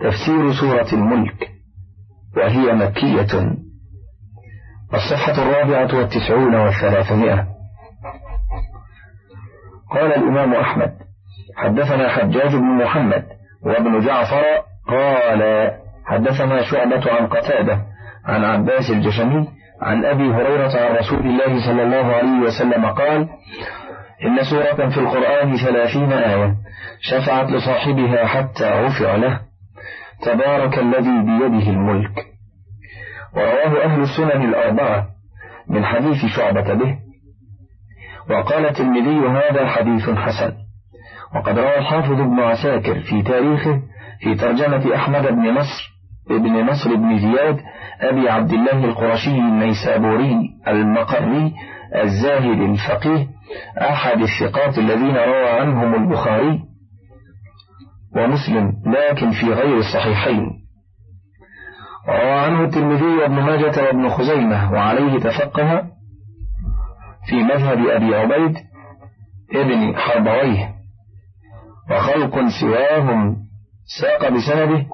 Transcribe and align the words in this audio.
تفسير 0.00 0.52
سورة 0.52 0.88
الملك 0.92 1.48
وهي 2.36 2.72
مكية. 2.72 3.56
الصفحة 4.94 5.42
الرابعة 5.42 5.98
والتسعون 5.98 6.54
والثلاثمائة. 6.54 7.46
قال 9.90 10.12
الإمام 10.12 10.54
أحمد 10.54 10.92
حدثنا 11.56 12.08
حجاج 12.08 12.56
بن 12.56 12.84
محمد 12.84 13.24
وابن 13.62 14.00
جعفر 14.00 14.44
قال 14.88 15.70
حدثنا 16.06 16.62
شعبة 16.62 17.12
عن 17.12 17.26
قتادة 17.26 17.82
عن 18.24 18.44
عباس 18.44 18.90
الجشمي 18.90 19.48
عن 19.82 20.04
أبي 20.04 20.30
هريرة 20.30 20.80
عن 20.80 20.96
رسول 20.96 21.18
الله 21.18 21.66
صلى 21.66 21.82
الله 21.82 22.14
عليه 22.14 22.38
وسلم 22.40 22.86
قال 22.86 23.28
إن 24.24 24.44
سورة 24.50 24.88
في 24.88 25.00
القرآن 25.00 25.56
ثلاثين 25.56 26.12
آية 26.12 26.54
شفعت 27.00 27.50
لصاحبها 27.50 28.26
حتى 28.26 28.70
غفر 28.70 29.16
له. 29.16 29.47
تبارك 30.22 30.78
الذي 30.78 31.20
بيده 31.22 31.70
الملك. 31.70 32.26
ورواه 33.34 33.84
أهل 33.84 34.00
السنن 34.00 34.48
الأربعة 34.48 35.06
من 35.68 35.84
حديث 35.84 36.26
شعبة 36.36 36.74
به. 36.74 36.98
وقال 38.30 38.66
الترمذي 38.66 39.28
هذا 39.28 39.66
حديث 39.66 40.10
حسن. 40.10 40.52
وقد 41.34 41.58
روى 41.58 41.78
الحافظ 41.78 42.20
ابن 42.20 42.40
عساكر 42.40 43.00
في 43.00 43.22
تاريخه 43.22 43.82
في 44.20 44.34
ترجمة 44.34 44.94
أحمد 44.94 45.26
بن 45.26 45.54
نصر 45.54 45.98
ابن 46.30 46.66
نصر 46.66 46.94
بن 46.94 47.18
زياد 47.18 47.60
أبي 48.00 48.28
عبد 48.28 48.52
الله 48.52 48.84
القرشي 48.84 49.30
النيسابوري 49.30 50.36
المقري 50.68 51.54
الزاهد 51.94 52.60
الفقيه 52.60 53.26
أحد 53.80 54.20
الثقات 54.20 54.78
الذين 54.78 55.16
روى 55.16 55.48
عنهم 55.48 55.94
البخاري. 55.94 56.60
ومسلم 58.16 58.72
لكن 58.86 59.30
في 59.30 59.46
غير 59.46 59.78
الصحيحين. 59.78 60.50
وروى 62.08 62.32
عنه 62.32 62.64
الترمذي 62.64 63.04
وابن 63.04 63.34
ماجة 63.34 63.82
وابن 63.82 64.08
خزيمة 64.08 64.72
وعليه 64.72 65.18
تفقه 65.18 65.82
في 67.28 67.36
مذهب 67.36 67.86
أبي 67.86 68.16
عبيد 68.16 68.56
ابن 69.54 69.96
حربويه. 69.96 70.74
وخلق 71.90 72.48
سواهم 72.60 73.36
ساق 74.00 74.28
بسنده 74.28 74.86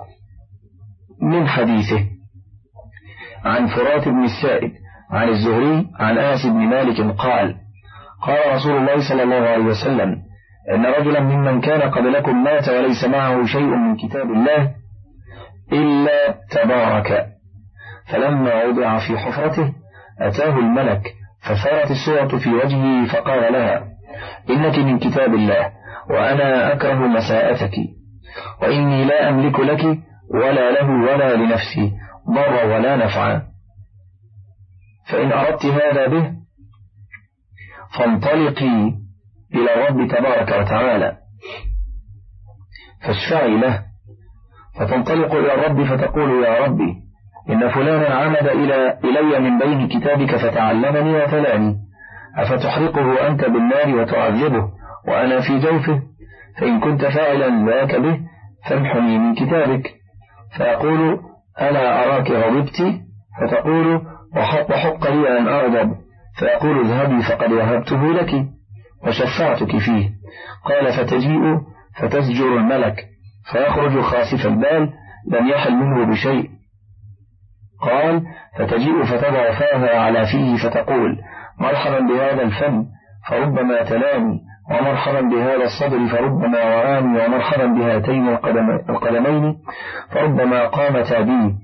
من 1.22 1.48
حديثه. 1.48 2.04
عن 3.44 3.66
فرات 3.66 4.08
بن 4.08 4.24
السائب 4.24 4.72
عن 5.10 5.28
الزهري 5.28 5.86
عن 6.00 6.18
آس 6.18 6.46
بن 6.46 6.58
مالك 6.58 7.16
قال 7.16 7.56
قال 8.22 8.54
رسول 8.54 8.76
الله 8.76 9.08
صلى 9.08 9.22
الله 9.22 9.48
عليه 9.48 9.64
وسلم 9.64 10.22
إن 10.70 10.86
رجلا 10.86 11.20
ممن 11.20 11.60
كان 11.60 11.90
قبلكم 11.90 12.44
مات 12.44 12.68
وليس 12.68 13.04
معه 13.04 13.46
شيء 13.46 13.66
من 13.76 13.96
كتاب 13.96 14.30
الله 14.30 14.74
إلا 15.72 16.38
تبارك. 16.50 17.26
فلما 18.12 18.64
وضع 18.64 18.98
في 18.98 19.18
حفرته 19.18 19.72
أتاه 20.20 20.58
الملك 20.58 21.14
فثارت 21.42 21.90
السورة 21.90 22.38
في 22.38 22.50
وجهه 22.50 23.06
فقال 23.06 23.52
لها 23.52 23.84
إنك 24.50 24.78
من 24.78 24.98
كتاب 24.98 25.34
الله 25.34 25.72
وأنا 26.10 26.72
أكره 26.72 27.06
مساءتك 27.06 27.74
وإني 28.62 29.04
لا 29.04 29.28
أملك 29.28 29.60
لك 29.60 29.84
ولا 30.34 30.70
له 30.70 30.90
ولا 30.90 31.36
لنفسي 31.36 31.92
ضر 32.34 32.66
ولا 32.66 32.96
نفعا. 32.96 33.42
فإن 35.10 35.32
أردت 35.32 35.66
هذا 35.66 36.06
به 36.06 36.32
فانطلقي 37.98 39.03
إلى 39.54 39.74
الرب 39.74 40.08
تبارك 40.08 40.48
وتعالى. 40.48 41.16
فاشفعي 43.06 43.56
له 43.56 43.82
فتنطلق 44.80 45.34
إلى 45.34 45.54
الرب 45.54 45.84
فتقول 45.84 46.44
يا 46.44 46.64
ربي 46.64 46.94
إن 47.50 47.68
فلانا 47.68 48.14
عمد 48.14 48.46
إلى 48.48 48.98
إلي 49.04 49.38
من 49.40 49.58
بين 49.58 49.88
كتابك 49.88 50.36
فتعلمني 50.36 51.14
وتلاني 51.14 51.76
أفتحرقه 52.36 53.28
أنت 53.28 53.44
بالنار 53.44 53.96
وتعذبه 53.96 54.68
وأنا 55.08 55.40
في 55.40 55.58
جوفه. 55.58 56.02
فإن 56.60 56.80
كنت 56.80 57.04
فاعلا 57.04 57.70
ذاك 57.70 57.94
به 57.94 58.20
فامحني 58.68 59.18
من 59.18 59.34
كتابك. 59.34 59.94
فيقول 60.56 61.20
ألا 61.60 62.04
أراك 62.04 62.30
غضبت 62.30 62.82
فتقول 63.40 64.02
وحق, 64.36 64.70
وحق 64.70 65.10
لي 65.10 65.38
أن 65.38 65.48
أغضب. 65.48 65.94
فيقول 66.38 66.80
اذهبي 66.80 67.22
فقد 67.22 67.52
وهبته 67.52 68.12
لك. 68.12 68.53
وشفعتك 69.06 69.78
فيه. 69.78 70.10
قال 70.64 70.92
فتجيء 70.92 71.60
فتزجر 72.00 72.56
الملك 72.56 73.04
فيخرج 73.52 74.00
خاسف 74.00 74.46
البال 74.46 74.92
لم 75.30 75.48
يحل 75.48 75.72
منه 75.72 76.06
بشيء. 76.12 76.50
قال 77.80 78.22
فتجيء 78.58 79.04
فتضع 79.04 79.58
فاها 79.58 80.00
على 80.00 80.26
فيه 80.26 80.56
فتقول 80.56 81.18
مرحبا 81.60 82.00
بهذا 82.00 82.42
الفم 82.42 82.84
فربما 83.28 83.82
تلاني 83.82 84.40
ومرحبا 84.70 85.20
بهذا 85.20 85.64
الصدر 85.64 86.06
فربما 86.06 86.64
وعاني 86.64 87.24
ومرحبا 87.24 87.66
بهاتين 87.66 88.28
القدمين 88.88 89.56
فربما 90.10 90.66
قامتا 90.68 91.20
بي 91.20 91.54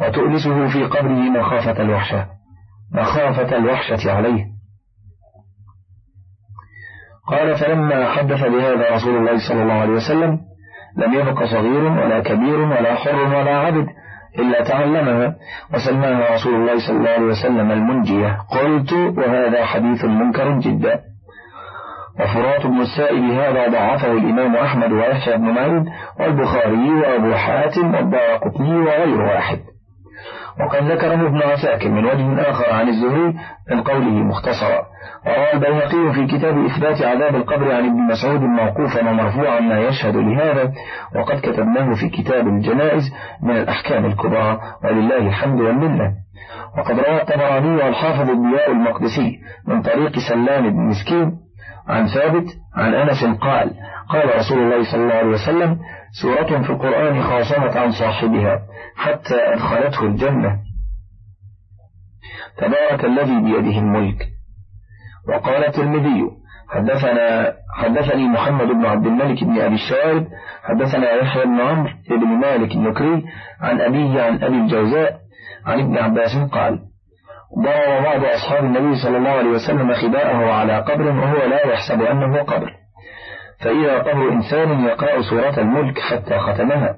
وتؤنسه 0.00 0.68
في 0.68 0.84
قبره 0.84 1.30
مخافة 1.40 1.82
الوحشة. 1.82 2.26
مخافة 2.92 3.56
الوحشة 3.56 4.12
عليه. 4.12 4.49
قال 7.30 7.56
فلما 7.56 8.10
حدث 8.10 8.42
بهذا 8.44 8.94
رسول 8.94 9.16
الله 9.16 9.48
صلى 9.48 9.62
الله 9.62 9.74
عليه 9.74 9.92
وسلم 9.92 10.38
لم 10.96 11.14
يبق 11.14 11.44
صغير 11.44 11.84
ولا 11.84 12.20
كبير 12.20 12.60
ولا 12.60 12.94
حر 12.94 13.16
ولا 13.16 13.56
عبد 13.56 13.86
إلا 14.38 14.64
تعلمها 14.64 15.34
وسماها 15.74 16.34
رسول 16.34 16.54
الله 16.54 16.86
صلى 16.86 16.96
الله 16.96 17.10
عليه 17.10 17.26
وسلم 17.26 17.70
المنجية. 17.70 18.38
قلت 18.50 18.92
وهذا 18.92 19.64
حديث 19.64 20.04
منكر 20.04 20.58
جدا. 20.58 21.00
وفرات 22.20 22.66
بن 22.66 22.80
السائب 22.80 23.24
هذا 23.24 23.68
ضعفه 23.68 24.12
الإمام 24.12 24.56
أحمد 24.56 24.92
ويحيى 24.92 25.36
بن 25.36 25.44
معين 25.44 25.84
والبخاري 26.20 26.90
وأبو 26.90 27.34
حاتم 27.34 27.94
والدار 27.94 28.36
قطني 28.36 28.78
وغير 28.80 29.20
واحد. 29.20 29.58
وقد 30.64 30.92
ذكره 30.92 31.26
ابن 31.26 31.42
عساكر 31.42 31.88
من 31.88 32.04
وجه 32.04 32.50
آخر 32.50 32.72
عن 32.72 32.88
الزهري 32.88 33.34
من 33.70 33.82
قوله 33.82 34.10
مختصرا. 34.10 34.82
وروى 35.26 35.52
البيهقي 35.54 36.12
في 36.14 36.26
كتاب 36.26 36.64
إثبات 36.64 37.02
عذاب 37.02 37.34
القبر 37.34 37.72
عن 37.72 37.86
ابن 37.86 38.00
مسعود 38.12 38.40
موقوفا 38.40 39.10
ومرفوعا 39.10 39.60
ما 39.60 39.78
يشهد 39.78 40.16
لهذا 40.16 40.72
وقد 41.16 41.40
كتبناه 41.40 41.94
في 41.94 42.08
كتاب 42.08 42.46
الجنائز 42.46 43.02
من 43.42 43.56
الأحكام 43.56 44.06
الكبرى 44.06 44.58
ولله 44.84 45.16
الحمد 45.16 45.60
والمنة. 45.60 46.12
وقد 46.78 46.98
روى 46.98 47.22
الطبراني 47.22 47.76
والحافظ 47.76 48.30
الضياء 48.30 48.70
المقدسي 48.72 49.38
من 49.68 49.82
طريق 49.82 50.12
سلام 50.28 50.70
بن 50.70 50.88
مسكين 50.88 51.32
عن 51.90 52.06
ثابت 52.06 52.46
عن 52.76 52.94
أنس 52.94 53.24
قال 53.40 53.70
قال 54.08 54.36
رسول 54.38 54.58
الله 54.58 54.92
صلى 54.92 55.02
الله 55.02 55.14
عليه 55.14 55.28
وسلم 55.28 55.78
سورة 56.22 56.62
في 56.62 56.70
القرآن 56.70 57.22
خاصمت 57.22 57.76
عن 57.76 57.92
صاحبها 57.92 58.62
حتى 58.96 59.34
أدخلته 59.34 60.06
الجنة. 60.06 60.58
تبارك 62.58 63.04
الذي 63.04 63.40
بيده 63.40 63.78
الملك. 63.78 64.28
وقال 65.28 65.64
الترمذي 65.64 66.30
حدثنا 66.68 67.54
حدثني 67.74 68.28
محمد 68.28 68.66
بن 68.66 68.86
عبد 68.86 69.06
الملك 69.06 69.44
بن 69.44 69.60
أبي 69.60 69.74
الشوارب 69.74 70.26
حدثنا 70.62 71.12
يحيى 71.12 71.44
بن 71.44 71.60
عمرو 71.60 71.92
بن 72.10 72.26
مالك 72.26 72.72
النكري 72.72 73.24
عن 73.60 73.80
أبيه 73.80 74.22
عن 74.22 74.42
أبي 74.42 74.56
الجوزاء 74.56 75.20
عن 75.66 75.80
ابن 75.80 75.98
عباس 75.98 76.36
قال 76.52 76.89
ضرب 77.58 78.02
بعض 78.02 78.24
أصحاب 78.24 78.64
النبي 78.64 78.96
صلى 79.02 79.16
الله 79.16 79.30
عليه 79.30 79.50
وسلم 79.50 79.94
خباءه 79.94 80.52
على 80.52 80.78
قبر 80.78 81.06
وهو 81.06 81.46
لا 81.46 81.66
يحسب 81.66 82.02
أنه 82.02 82.42
قبر. 82.42 82.70
فإذا 83.60 83.98
قبر 83.98 84.32
إنسان 84.32 84.84
يقرأ 84.84 85.22
سورة 85.22 85.60
الملك 85.60 85.98
حتى 85.98 86.38
ختمها. 86.38 86.96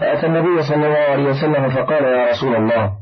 فأتى 0.00 0.26
النبي 0.26 0.62
صلى 0.62 0.86
الله 0.86 1.12
عليه 1.12 1.24
وسلم 1.24 1.70
فقال 1.70 2.04
يا 2.04 2.30
رسول 2.30 2.56
الله 2.56 2.92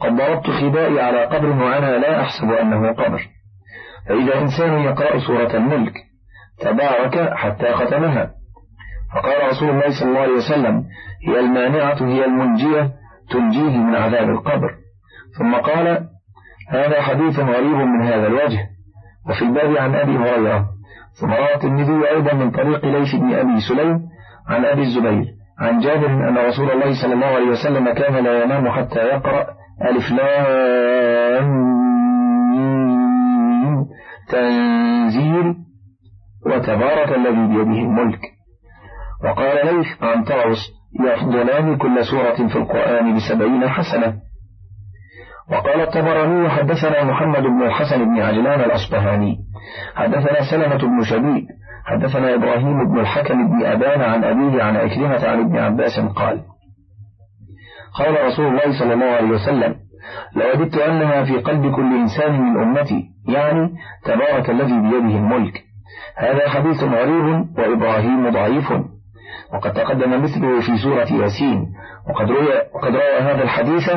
قد 0.00 0.16
ضربت 0.16 0.50
خبائي 0.50 1.00
على 1.00 1.24
قبر 1.24 1.46
وأنا 1.46 1.96
لا 1.98 2.20
أحسب 2.20 2.52
أنه 2.52 2.92
قبر. 2.92 3.20
فإذا 4.08 4.38
إنسان 4.38 4.78
يقرأ 4.78 5.18
سورة 5.18 5.56
الملك 5.56 5.94
تبارك 6.60 7.32
حتى 7.34 7.72
ختمها. 7.72 8.30
فقال 9.14 9.48
رسول 9.48 9.70
الله 9.70 10.00
صلى 10.00 10.08
الله 10.08 10.20
عليه 10.20 10.32
وسلم 10.32 10.84
هي 11.28 11.40
المانعة 11.40 11.96
هي 12.02 12.24
المنجية 12.24 12.90
تنجيه 13.30 13.78
من 13.78 13.94
عذاب 13.94 14.28
القبر. 14.30 14.70
ثم 15.38 15.54
قال 15.54 16.08
هذا 16.68 17.02
حديث 17.02 17.38
غريب 17.38 17.76
من 17.76 18.02
هذا 18.06 18.26
الوجه 18.26 18.68
وفي 19.28 19.42
الباب 19.42 19.76
عن 19.76 19.94
أبي 19.94 20.16
هريرة. 20.16 20.66
ثم 21.20 21.30
روى 21.30 21.54
الترمذي 21.54 22.08
أيضا 22.10 22.34
من 22.34 22.50
طريق 22.50 22.84
ليث 22.84 23.14
بن 23.14 23.34
أبي 23.34 23.60
سليم 23.68 24.00
عن 24.48 24.64
أبي 24.64 24.82
الزبير 24.82 25.24
عن 25.58 25.78
جابر 25.80 26.06
أن 26.06 26.38
رسول 26.38 26.70
الله 26.70 27.02
صلى 27.02 27.14
الله 27.14 27.26
عليه 27.26 27.48
وسلم 27.48 27.92
كان 27.92 28.24
لا 28.24 28.44
ينام 28.44 28.68
حتى 28.68 28.98
يقرأ 28.98 29.46
ألف 29.82 30.12
لام 30.12 31.74
تنزيل 34.28 35.54
وتبارك 36.46 37.08
الذي 37.16 37.46
بيده 37.46 37.80
الملك. 37.80 38.20
وقال 39.24 39.76
ليث 39.76 40.02
عن 40.02 40.24
طاووس 40.24 40.58
يفضلان 41.00 41.76
كل 41.76 42.04
سورة 42.04 42.48
في 42.48 42.56
القرآن 42.56 43.16
بسبعين 43.16 43.68
حسنة. 43.68 44.14
وقال 45.50 45.80
الطبراني 45.80 46.48
حدثنا 46.48 47.04
محمد 47.04 47.42
بن 47.42 47.62
الحسن 47.62 48.04
بن 48.04 48.20
عجلان 48.20 48.60
الأصبهاني. 48.60 49.36
حدثنا 49.94 50.50
سلمة 50.50 50.76
بن 50.76 51.04
شبيب 51.04 51.46
حدثنا 51.84 52.34
إبراهيم 52.34 52.92
بن 52.92 52.98
الحكم 52.98 53.48
بن 53.48 53.64
أبان 53.66 54.02
عن 54.02 54.24
أبيه 54.24 54.62
عن 54.62 54.76
أكرمة 54.76 55.28
عن 55.28 55.40
ابن 55.40 55.58
عباس 55.58 56.00
قال 56.00 56.40
قال 57.98 58.26
رسول 58.26 58.46
الله 58.46 58.78
صلى 58.78 58.94
الله 58.94 59.06
عليه 59.06 59.28
وسلم 59.28 59.74
لوددت 60.36 60.78
أنها 60.78 61.24
في 61.24 61.36
قلب 61.36 61.74
كل 61.74 61.96
إنسان 61.96 62.40
من 62.40 62.62
أمتي 62.62 63.04
يعني 63.28 63.70
تبارك 64.04 64.50
الذي 64.50 64.80
بيده 64.80 65.16
الملك. 65.16 65.62
هذا 66.16 66.48
حديث 66.48 66.82
غريب 66.82 67.58
وإبراهيم 67.58 68.30
ضعيف. 68.30 68.72
وقد 69.52 69.72
تقدم 69.72 70.22
مثله 70.22 70.60
في 70.60 70.76
سورة 70.82 71.22
ياسين. 71.22 71.72
وقد 72.08 72.30
روى, 72.30 72.54
وقد 72.74 72.96
روى 72.96 73.18
هذا 73.20 73.42
الحديث 73.42 73.90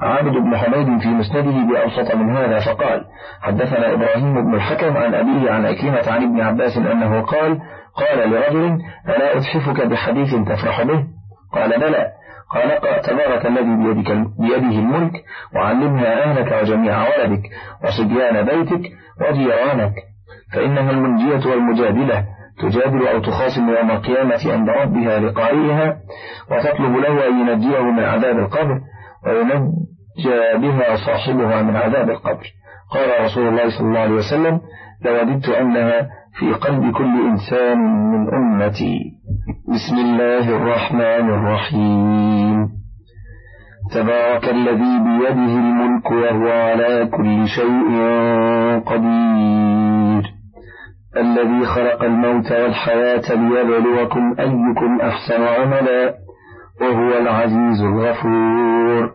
عابد 0.00 0.32
بن 0.32 0.56
حميد 0.56 1.00
في 1.00 1.08
مسنده 1.08 1.72
بأوسط 1.72 2.14
من 2.14 2.36
هذا 2.36 2.58
فقال 2.58 3.04
حدثنا 3.40 3.92
إبراهيم 3.92 4.44
بن 4.44 4.54
الحكم 4.54 4.96
عن 4.96 5.14
أبيه 5.14 5.50
عن 5.50 5.66
أكيمة 5.66 6.12
عن 6.12 6.22
ابن 6.22 6.40
عباس 6.40 6.76
أنه 6.76 7.20
قال 7.20 7.60
قال 7.94 8.30
لرجل 8.30 8.78
ألا 9.08 9.38
أتحفك 9.38 9.86
بحديث 9.86 10.34
تفرح 10.34 10.82
به؟ 10.82 11.04
قال 11.52 11.80
بلى. 11.80 12.06
قال 12.50 13.02
تبارك 13.02 13.46
الذي 13.46 13.76
بيدك 13.76 14.12
بيده 14.38 14.78
الملك 14.78 15.12
وعلمها 15.54 16.24
أهلك 16.24 16.62
وجميع 16.62 17.02
ولدك 17.02 17.42
وصبيان 17.84 18.44
بيتك 18.44 18.82
وجيرانك 19.20 19.92
فإنها 20.52 20.90
المنجية 20.90 21.50
والمجادلة. 21.50 22.24
تجادل 22.62 23.08
أو 23.08 23.18
تخاصم 23.20 23.68
يوم 23.68 23.90
القيامة 23.90 24.52
عند 24.52 24.68
ربها 24.68 25.18
لقارئها 25.20 25.96
وتطلب 26.50 26.96
له 26.96 27.28
أن 27.28 27.48
ينجيه 27.48 27.80
من 27.80 28.04
عذاب 28.04 28.38
القبر 28.38 28.80
وينجى 29.26 30.58
بها 30.62 30.96
صاحبها 31.06 31.62
من 31.62 31.76
عذاب 31.76 32.10
القبر. 32.10 32.46
قال 32.92 33.24
رسول 33.24 33.48
الله 33.48 33.78
صلى 33.78 33.88
الله 33.88 34.00
عليه 34.00 34.14
وسلم 34.14 34.60
لوددت 35.04 35.48
أنها 35.48 36.08
في 36.38 36.52
قلب 36.52 36.92
كل 36.92 37.28
إنسان 37.30 37.78
من 37.78 38.34
أمتي. 38.34 38.98
بسم 39.68 39.96
الله 39.96 40.56
الرحمن 40.56 41.30
الرحيم. 41.30 42.68
تبارك 43.94 44.48
الذي 44.48 44.98
بيده 44.98 45.54
الملك 45.64 46.10
وهو 46.10 46.50
على 46.50 47.08
كل 47.12 47.48
شيء 47.48 47.90
قدير. 48.86 50.39
الذي 51.16 51.66
خلق 51.66 52.02
الموت 52.02 52.52
والحياة 52.52 53.34
ليبلوكم 53.34 54.34
أيكم 54.40 55.00
أحسن 55.00 55.42
عملا 55.42 56.14
وهو 56.80 57.18
العزيز 57.18 57.80
الغفور. 57.82 59.12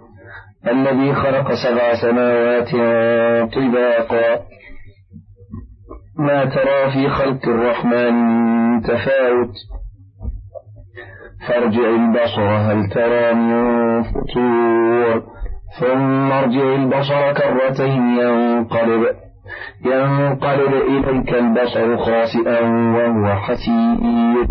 الذي 0.68 1.14
خلق 1.14 1.54
سبع 1.54 1.94
سماوات 2.02 2.70
طباقا. 3.54 4.40
ما 6.20 6.46
ترى 6.46 6.92
في 6.94 7.10
خلق 7.10 7.48
الرحمن 7.48 8.16
تفاوت؟ 8.82 9.54
فارجع 11.48 11.90
البصر 11.90 12.42
هل 12.42 12.90
ترى 12.90 13.34
من 13.34 14.04
فطور؟ 14.04 15.24
ثم 15.80 16.32
ارجع 16.32 16.76
البصر 16.76 17.34
كرتين 17.34 18.18
ينقلب. 18.18 19.16
ينقلب 19.86 20.74
إليك 20.74 21.34
البصر 21.34 21.98
خاسئا 21.98 22.62
وهو 22.96 23.36
حسير. 23.36 24.48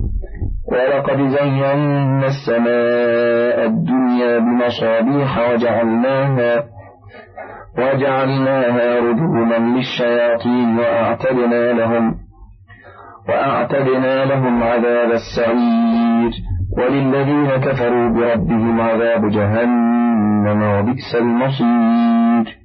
ولقد 0.72 1.16
زينا 1.16 2.26
السماء 2.26 3.66
الدنيا 3.66 4.38
بمصابيح 4.38 5.50
وجعلناها 5.50 6.64
وجعلناها 7.78 8.98
رجوما 9.00 9.58
للشياطين 9.76 10.78
وأعتدنا 10.78 11.72
لهم 11.72 12.14
وأعتدنا 13.28 14.24
لهم 14.24 14.62
عذاب 14.62 15.10
السعير. 15.10 16.32
وللذين 16.78 17.50
كفروا 17.56 18.08
بربهم 18.08 18.80
عذاب 18.80 19.30
جهنم 19.30 20.62
وبئس 20.62 21.14
المصير. 21.14 22.63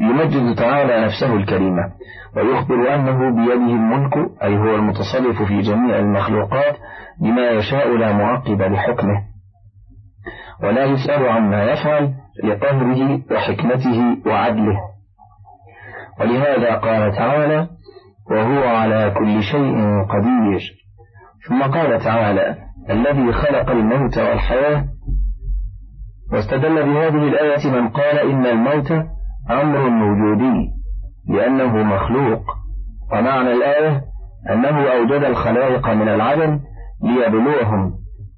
يمجد 0.00 0.56
تعالى 0.56 1.06
نفسه 1.06 1.36
الكريمة 1.36 1.92
ويخبر 2.36 2.94
أنه 2.94 3.30
بيده 3.30 3.54
الملك 3.54 4.16
أي 4.42 4.56
هو 4.56 4.74
المتصرف 4.74 5.42
في 5.42 5.60
جميع 5.60 5.98
المخلوقات 5.98 6.76
بما 7.20 7.50
يشاء 7.50 7.96
لا 7.96 8.12
معقب 8.12 8.62
لحكمه. 8.62 9.22
ولا 10.62 10.84
يسأل 10.84 11.28
عما 11.28 11.64
يفعل 11.64 12.14
لقهره 12.44 13.20
وحكمته 13.30 14.16
وعدله. 14.26 14.76
ولهذا 16.20 16.74
قال 16.74 17.12
تعالى 17.12 17.68
وهو 18.30 18.68
على 18.68 19.14
كل 19.18 19.42
شيء 19.42 20.02
قدير 20.02 20.60
ثم 21.48 21.62
قال 21.62 22.00
تعالى 22.00 22.56
الذي 22.90 23.32
خلق 23.32 23.70
الموت 23.70 24.18
والحياة 24.18 24.84
واستدل 26.32 26.82
بهذه 26.82 27.28
الآية 27.28 27.70
من 27.70 27.88
قال 27.88 28.18
إن 28.18 28.46
الموت 28.46 28.92
أمر 29.50 30.04
وجودي 30.04 30.70
لأنه 31.28 31.76
مخلوق. 31.76 32.42
ومعنى 33.12 33.52
الآية 33.52 34.02
أنه 34.50 34.92
أوجد 34.92 35.24
الخلائق 35.24 35.88
من 35.88 36.08
العدم 36.08 36.60
ليبلوهم 37.02 37.92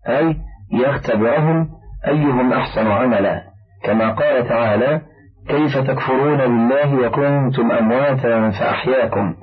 أي 0.08 0.36
يختبرهم 0.72 1.68
أيهم 2.06 2.52
أحسن 2.52 2.86
عملا. 2.86 3.42
كما 3.84 4.12
قال 4.12 4.48
تعالى 4.48 5.00
كيف 5.48 5.78
تكفرون 5.78 6.36
بالله 6.36 7.06
وكنتم 7.06 7.70
أمواتا 7.70 8.50
فأحياكم. 8.50 9.34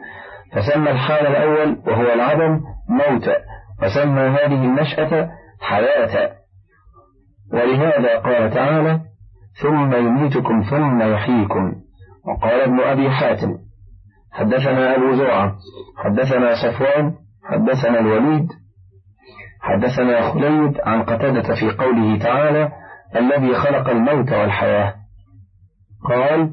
فسمى 0.53 0.91
الحال 0.91 1.27
الأول 1.27 1.77
وهو 1.87 2.13
العدم 2.13 2.61
موتا 2.89 3.35
وسمى 3.83 4.21
هذه 4.21 4.65
النشأة 4.65 5.29
حياة. 5.61 6.31
ولهذا 7.53 8.19
قال 8.19 8.53
تعالى 8.53 8.99
ثم 9.61 9.95
يميتكم 9.95 10.61
ثم 10.61 11.01
يحييكم. 11.01 11.73
وقال 12.25 12.61
ابن 12.61 12.79
أبي 12.79 13.11
حاتم 13.11 13.57
حدثنا 14.31 14.95
أبو 14.95 15.15
زرعة 15.15 15.55
حدثنا 15.97 16.55
صفوان 16.55 17.13
حدثنا 17.43 17.99
الوليد 17.99 18.47
حدثنا 19.61 20.31
خليد 20.31 20.81
عن 20.81 21.03
قتادة 21.03 21.55
في 21.55 21.71
قوله 21.71 22.19
تعالى 22.19 22.71
الذي 23.15 23.53
خلق 23.55 23.89
الموت 23.89 24.31
والحياة. 24.31 24.93
قال 26.09 26.49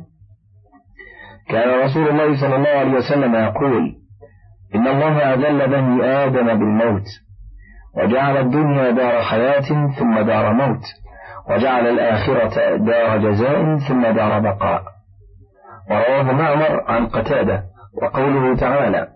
كان 1.49 1.81
رسول 1.85 2.09
الله 2.09 2.41
صلى 2.41 2.57
الله 2.57 2.69
عليه 2.69 2.93
وسلم 2.93 3.35
يقول 3.35 3.95
إن 4.75 4.87
الله 4.87 5.35
أذل 5.35 5.69
بني 5.69 6.05
آدم 6.05 6.47
بالموت 6.47 7.07
وجعل 7.97 8.37
الدنيا 8.37 8.91
دار 8.91 9.23
حياة 9.23 9.89
ثم 9.99 10.21
دار 10.21 10.53
موت. 10.53 10.83
وجعل 11.49 11.87
الآخرة 11.87 12.77
دار 12.77 13.19
جزاء 13.19 13.79
ثم 13.79 14.03
دار 14.03 14.41
بقاء. 14.41 14.83
ورواه 15.91 16.23
معمر 16.23 16.85
عن 16.87 17.07
قتادة 17.07 17.63
وقوله 18.03 18.57
تعالى 18.57 19.09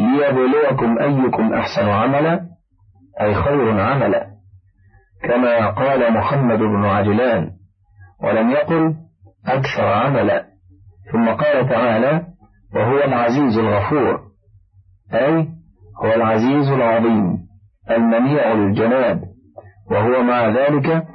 ليبلوكم 0.00 0.98
أيكم 0.98 1.54
أحسن 1.54 1.88
عملا 1.88 2.40
أي 3.20 3.34
خير 3.34 3.80
عملا. 3.80 4.26
كما 5.22 5.70
قال 5.70 6.12
محمد 6.12 6.58
بن 6.58 6.84
عجلان 6.84 7.50
ولم 8.22 8.50
يقل 8.50 8.94
أكثر 9.46 9.86
عملا. 9.86 10.44
ثم 11.12 11.28
قال 11.28 11.68
تعالى 11.68 12.26
وهو 12.74 13.04
العزيز 13.04 13.58
الغفور. 13.58 14.20
أي 15.14 15.48
هو 16.04 16.12
العزيز 16.14 16.68
العظيم 16.68 17.38
المنيع 17.90 18.52
الجناب 18.52 19.22
وهو 19.90 20.22
مع 20.22 20.48
ذلك 20.48 21.06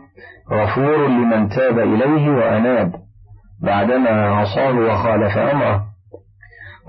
غفور 0.52 1.08
لمن 1.08 1.50
تاب 1.50 1.80
إليه 1.80 2.30
وأناب. 2.30 2.92
بعدما 3.64 4.30
عصاه 4.30 4.72
وخالف 4.72 5.38
أمره. 5.38 5.86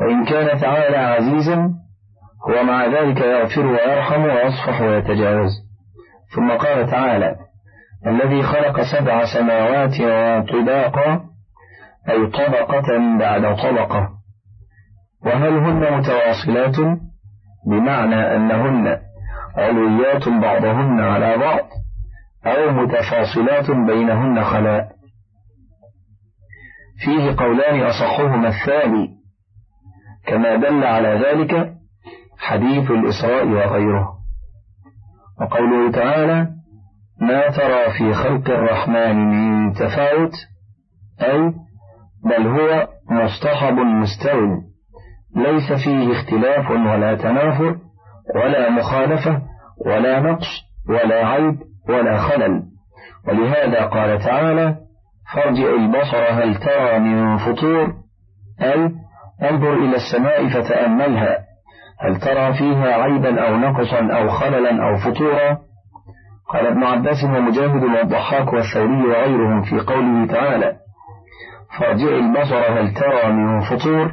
وإن 0.00 0.24
كان 0.24 0.60
تعالى 0.60 0.96
عزيزا 0.96 1.70
هو 2.48 2.62
مع 2.64 2.86
ذلك 2.86 3.20
يغفر 3.20 3.66
ويرحم 3.66 4.22
ويصفح 4.22 4.80
ويتجاوز. 4.80 5.50
ثم 6.34 6.50
قال 6.50 6.90
تعالى 6.90 7.36
الذي 8.06 8.42
خلق 8.42 8.80
سبع 8.82 9.24
سماوات 9.24 9.94
طباقا 10.48 11.20
أي 12.08 12.26
طبقة 12.26 13.18
بعد 13.18 13.56
طبقة. 13.56 14.08
وهل 15.26 15.58
هن 15.58 15.98
متواصلات؟ 15.98 16.98
بمعنى 17.66 18.36
أنهن 18.36 18.98
علويات 19.56 20.28
بعضهن 20.28 21.00
على 21.00 21.38
بعض. 21.38 21.68
أو 22.46 22.70
متفاصلات 22.70 23.70
بينهن 23.70 24.44
خلاء. 24.44 24.88
فيه 27.04 27.36
قولان 27.36 27.80
أصحهما 27.80 28.48
الثاني. 28.48 29.08
كما 30.26 30.56
دل 30.56 30.84
على 30.84 31.08
ذلك 31.08 31.72
حديث 32.38 32.90
الإسراء 32.90 33.46
وغيره. 33.46 34.08
وقوله 35.40 35.92
تعالى 35.92 36.48
ما 37.20 37.48
ترى 37.50 37.98
في 37.98 38.12
خلق 38.14 38.50
الرحمن 38.50 39.16
من 39.16 39.72
تفاوت؟ 39.72 40.32
أي 41.22 41.52
بل 42.24 42.46
هو 42.46 42.88
مصطحب 43.10 43.72
مستو 43.74 44.60
ليس 45.36 45.72
فيه 45.84 46.12
اختلاف 46.12 46.70
ولا 46.70 47.14
تنافر 47.14 47.76
ولا 48.34 48.70
مخالفة 48.70 49.42
ولا 49.86 50.20
نقص 50.20 50.46
ولا 50.88 51.26
عيب 51.26 51.58
ولا 51.90 52.16
خلل. 52.16 52.62
ولهذا 53.28 53.84
قال 53.84 54.18
تعالى 54.18 54.76
فارجع 55.34 55.74
البصر 55.74 56.30
هل 56.30 56.56
ترى 56.56 56.98
من 56.98 57.36
فطور؟ 57.36 57.92
أي 58.62 58.90
انظر 59.50 59.74
إلى 59.74 59.96
السماء 59.96 60.48
فتأملها. 60.48 61.38
هل 62.00 62.20
ترى 62.20 62.52
فيها 62.52 62.92
عيبا 63.02 63.48
أو 63.48 63.56
نقصا 63.56 64.12
أو 64.12 64.28
خللا 64.28 64.88
أو 64.88 64.96
فطورا؟ 64.96 65.58
قال 66.52 66.66
ابن 66.66 66.82
عباس 66.82 67.24
ومجاهد 67.24 67.82
والضحاك 67.82 68.52
والثوري 68.52 69.02
وغيرهم 69.02 69.62
في 69.62 69.80
قوله 69.80 70.26
تعالى 70.26 70.76
فارجع 71.78 72.08
البصر 72.08 72.80
هل 72.80 72.94
ترى 72.94 73.32
من 73.32 73.60
فطور؟ 73.60 74.12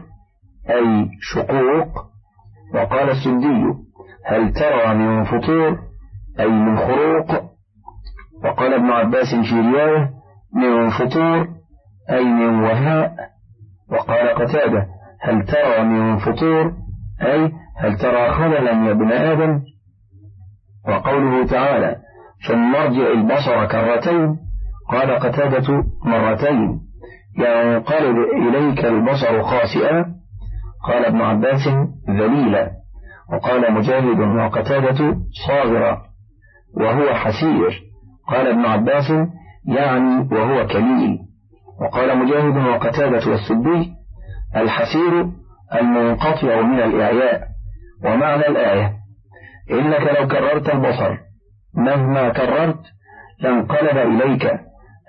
أي 0.69 1.10
شقوق. 1.22 2.07
وقال 2.74 3.10
السدي 3.10 3.74
هل 4.25 4.53
ترى 4.53 4.93
من 4.93 5.24
فطور؟ 5.24 5.77
أي 6.39 6.48
من 6.48 6.77
خروق. 6.77 7.47
وقال 8.44 8.74
ابن 8.74 8.89
عباس 8.89 9.36
في 9.50 9.56
رواية 9.56 10.10
من 10.53 10.89
فطور 10.89 11.48
أي 12.12 12.24
من 12.24 12.60
وهاء؟ 12.60 13.12
وقال 13.91 14.29
قتادة 14.29 14.88
هل 15.22 15.46
ترى 15.46 15.84
من 15.84 16.17
فطور؟ 16.17 16.74
أي 17.22 17.51
هل 17.77 17.98
ترى 17.98 18.32
خللا 18.32 18.72
يا 18.72 18.91
ابن 18.91 19.12
آدم؟ 19.12 19.62
وقوله 20.88 21.46
تعالى 21.46 21.96
ثم 22.48 22.75
ارجع 22.75 23.12
البصر 23.12 23.65
كرتين؟ 23.65 24.38
قال 24.91 25.12
قتادة 25.12 25.84
مرتين. 26.06 26.79
ينقلب 27.38 28.17
إليك 28.17 28.86
البصر 28.86 29.44
خاسئا؟ 29.44 30.06
قال 30.88 31.06
ابن 31.06 31.22
عباس 31.22 31.67
ذليلا. 32.10 32.72
وقال 33.34 33.74
مجاهد 33.74 34.20
وقتادة 34.20 35.17
صاغرا. 35.48 36.01
وهو 36.77 37.13
حسير. 37.13 37.87
قال 38.27 38.48
ابن 38.48 38.65
عباس 38.65 39.12
يعني 39.65 40.27
وهو 40.31 40.67
كليل. 40.67 41.17
وقال 41.81 42.17
مجاهد 42.17 42.57
وقتادة 42.57 43.31
والسدي 43.31 43.93
الحسير 44.55 45.29
المنقطع 45.81 46.62
من 46.62 46.79
الإعياء. 46.79 47.48
ومعنى 48.03 48.48
الآية 48.48 48.93
إنك 49.72 50.19
لو 50.19 50.27
كررت 50.27 50.69
البصر 50.69 51.17
مهما 51.75 52.29
كررت 52.29 52.79
لانقلب 53.39 53.98
إليك 53.98 54.46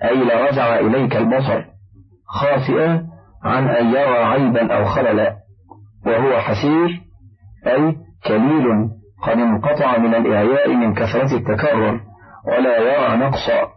أي 0.03 0.15
لرجع 0.15 0.79
إليك 0.79 1.15
البصر 1.15 1.63
خاسئا 2.27 3.03
عن 3.43 3.67
أن 3.67 3.89
يرى 3.89 4.23
عيبا 4.23 4.73
أو 4.77 4.85
خللا. 4.85 5.35
وهو 6.05 6.39
حسير 6.39 7.01
أي 7.67 7.95
كليل 8.27 8.89
قد 9.23 9.37
انقطع 9.37 9.97
من 9.97 10.15
الإعياء 10.15 10.73
من 10.73 10.93
كثرة 10.93 11.37
التكرر. 11.37 12.08
ولا 12.49 12.77
يرى 12.77 13.17
نقصا. 13.17 13.67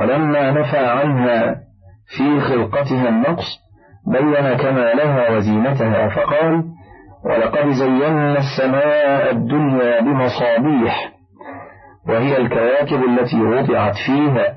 ولما 0.00 0.50
نفى 0.50 0.78
عنها 0.78 1.54
في 2.16 2.40
خلقتها 2.40 3.08
النقص 3.08 3.58
بين 4.12 4.56
كمالها 4.56 5.30
وزينتها 5.30 6.08
فقال 6.08 6.64
ولقد 7.24 7.68
زينا 7.70 8.38
السماء 8.38 9.30
الدنيا 9.30 10.00
بمصابيح 10.00 11.12
وهي 12.08 12.36
الكواكب 12.36 13.04
التي 13.04 13.40
وضعت 13.42 13.94
فيها 14.06 14.52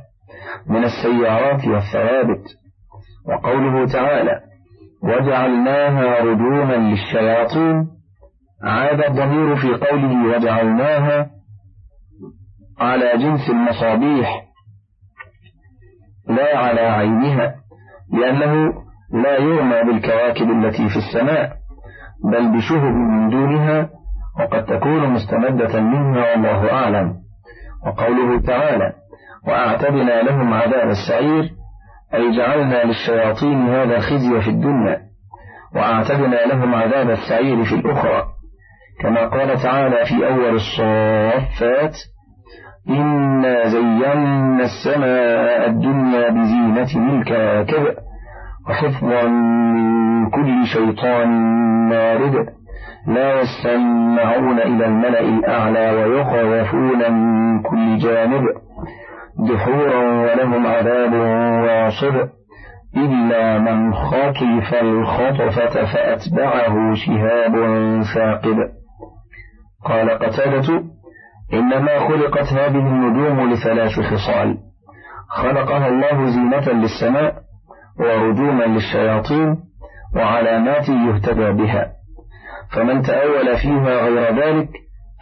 من 0.68 0.84
السيارات 0.84 1.68
والثوابت. 1.68 2.44
وقوله 3.28 3.88
تعالى 3.88 4.40
وجعلناها 5.04 6.20
رجوما 6.20 6.74
للشياطين. 6.74 7.88
عاد 8.64 9.04
الضمير 9.04 9.56
في 9.56 9.68
قوله 9.68 10.36
وجعلناها 10.36 11.30
على 12.80 13.12
جنس 13.18 13.50
المصابيح 13.50 14.46
لا 16.28 16.58
على 16.58 16.82
عينها 16.82 17.56
لأنه 18.14 18.74
لا 19.14 19.38
يرمى 19.38 19.84
بالكواكب 19.84 20.50
التي 20.50 20.90
في 20.90 20.98
السماء 20.98 21.58
بل 22.32 22.58
بشهب 22.58 22.94
من 22.94 23.30
دونها 23.30 23.90
وقد 24.40 24.66
تكون 24.66 25.10
مستمدة 25.10 25.82
منها 25.82 26.32
والله 26.32 26.74
أعلم. 26.74 27.16
وقوله 27.86 28.42
تعالى 28.42 28.94
وأعتدنا 29.48 30.22
لهم 30.22 30.54
عذاب 30.54 30.90
السعير 30.90 31.52
أي 32.14 32.38
جعلنا 32.38 32.84
للشياطين 32.84 33.70
هذا 33.70 34.00
خزي 34.00 34.42
في 34.42 34.50
الدنيا 34.50 35.02
وأعتدنا 35.76 36.46
لهم 36.46 36.76
عذاب 36.76 37.10
السعير 37.10 37.64
في 37.64 37.76
الأخرى. 37.76 38.26
كما 39.02 39.28
قال 39.28 39.64
تعالى 39.64 40.06
في 40.06 40.28
أول 40.28 40.56
الصافات 40.56 41.96
إنا 42.90 43.68
زينا 43.68 44.64
السماء 44.64 45.68
الدنيا 45.68 46.30
بزينة 46.30 47.14
الكواكب 47.14 47.96
وحفظا 48.70 49.28
من 49.28 50.30
كل 50.30 50.66
شيطان 50.66 51.28
مارد 51.90 52.48
لا 53.08 53.42
يستمعون 53.42 54.60
إلى 54.60 54.86
الملأ 54.86 55.20
الأعلى 55.20 55.92
ويخوفون 55.92 57.12
من 57.12 57.62
كل 57.62 57.98
جانب 57.98 58.44
دحورا 59.50 60.22
ولهم 60.22 60.68
عذاب 60.68 61.14
واصب 61.64 62.30
إلا 62.98 63.58
من 63.60 63.94
خطف 63.94 64.74
الخطفة 64.82 65.86
فأتبعه 65.86 66.94
شهاب 66.94 67.54
ثاقب 68.16 68.58
قال 69.86 70.10
قتادة 70.10 70.84
إنما 71.60 72.08
خلقت 72.08 72.54
هذه 72.54 72.88
النجوم 72.88 73.50
لثلاث 73.52 74.00
خصال. 74.00 74.58
خلقها 75.30 75.88
الله 75.88 76.26
زينة 76.26 76.82
للسماء 76.82 77.36
ورجوما 78.00 78.64
للشياطين 78.64 79.58
وعلامات 80.16 80.90
يهتدى 80.90 81.52
بها. 81.52 81.92
فمن 82.72 83.02
تأول 83.02 83.58
فيها 83.62 84.02
غير 84.02 84.36
ذلك 84.36 84.70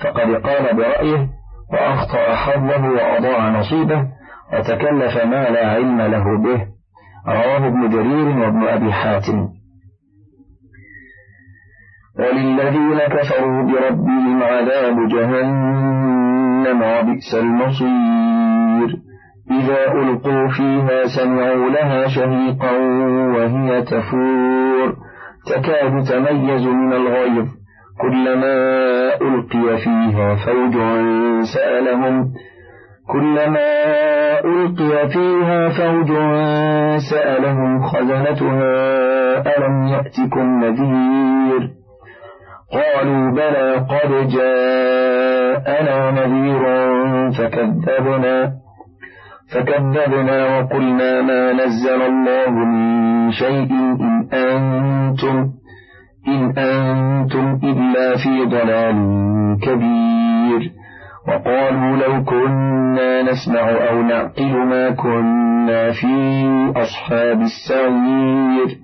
فقد 0.04 0.30
قال 0.48 0.76
برأيه 0.78 1.28
وأخطأ 1.74 2.36
حظه 2.36 2.90
وأضاع 2.90 3.50
نصيبه 3.50 4.08
وتكلف 4.54 5.26
ما 5.26 5.50
لا 5.50 5.72
علم 5.72 6.02
له 6.02 6.24
به. 6.44 6.68
رواه 7.28 7.68
ابن 7.68 7.90
جرير 7.90 8.28
وابن 8.40 8.68
أبي 8.68 8.92
حاتم. 8.92 9.50
وللذين 12.20 13.00
كفروا 13.00 13.64
بربهم 13.64 14.44
عذاب 14.44 15.08
جهنم. 15.08 15.93
وبئس 16.72 17.36
المصير. 17.36 18.98
إذا 19.52 19.92
ألقوا 19.92 20.48
فيها 20.48 21.04
سمعوا 21.04 21.70
لها 21.70 22.08
شهيقا 22.08 22.72
وهي 23.36 23.82
تفور. 23.82 24.96
تكاد 25.48 26.04
تميز 26.04 26.68
من 26.68 26.94
الغيظ. 26.94 27.48
كلما 28.02 28.56
ألقي 29.22 29.78
فيها 29.78 30.36
فوج 30.36 30.74
سألهم. 31.54 32.34
كلما 33.12 33.70
ألقي 34.40 35.10
فيها 35.10 35.70
فوج 35.70 36.08
سألهم 37.12 37.82
خزنتها. 37.82 38.74
ألم 39.58 39.88
يأتكم 39.88 40.64
نذير؟ 40.64 41.73
قالوا 42.74 43.32
بلى 43.32 43.76
قد 43.76 44.28
جاءنا 44.28 46.12
نذير 46.12 46.64
فكذبنا 47.32 48.52
فكذبنا 49.54 50.60
وقلنا 50.60 51.22
ما 51.22 51.54
نزل 51.54 52.02
الله 52.02 52.50
من 52.50 53.32
شيء 53.32 53.72
إن 54.02 54.30
أنتم 54.34 55.50
إن 56.28 56.58
أنتم 56.58 57.60
إلا 57.64 58.18
في 58.18 58.46
ضلال 58.46 58.98
كبير. 59.62 60.72
وقالوا 61.28 61.98
لو 61.98 62.24
كنا 62.24 63.22
نسمع 63.22 63.90
أو 63.90 64.02
نعقل 64.02 64.58
ما 64.66 64.90
كنا 64.90 65.92
في 65.92 66.16
أصحاب 66.76 67.42
السعير. 67.42 68.83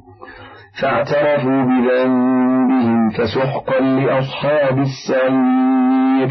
فاعترفوا 0.82 1.64
بذنبهم 1.64 3.10
فسحقا 3.10 3.80
لأصحاب 3.80 4.80
السعير. 4.80 6.30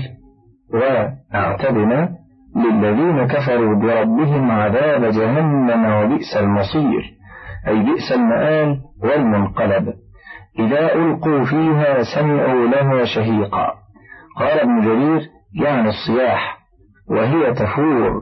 واعتدنا 0.75 2.11
للذين 2.57 3.27
كفروا 3.27 3.75
بربهم 3.75 4.51
عذاب 4.51 5.05
جهنم 5.05 5.85
وبئس 5.85 6.37
المصير. 6.37 7.19
أي 7.69 7.83
بئس 7.83 8.13
المآل 8.13 8.81
والمنقلب. 9.03 9.95
إذا 10.59 10.95
ألقوا 10.95 11.45
فيها 11.45 12.03
سمعوا 12.15 12.67
لها 12.67 13.05
شهيقا. 13.05 13.73
قال 14.37 14.61
ابن 14.61 14.81
جرير 14.81 15.21
يعني 15.55 15.89
الصياح 15.89 16.59
وهي 17.11 17.55
تفور. 17.55 18.21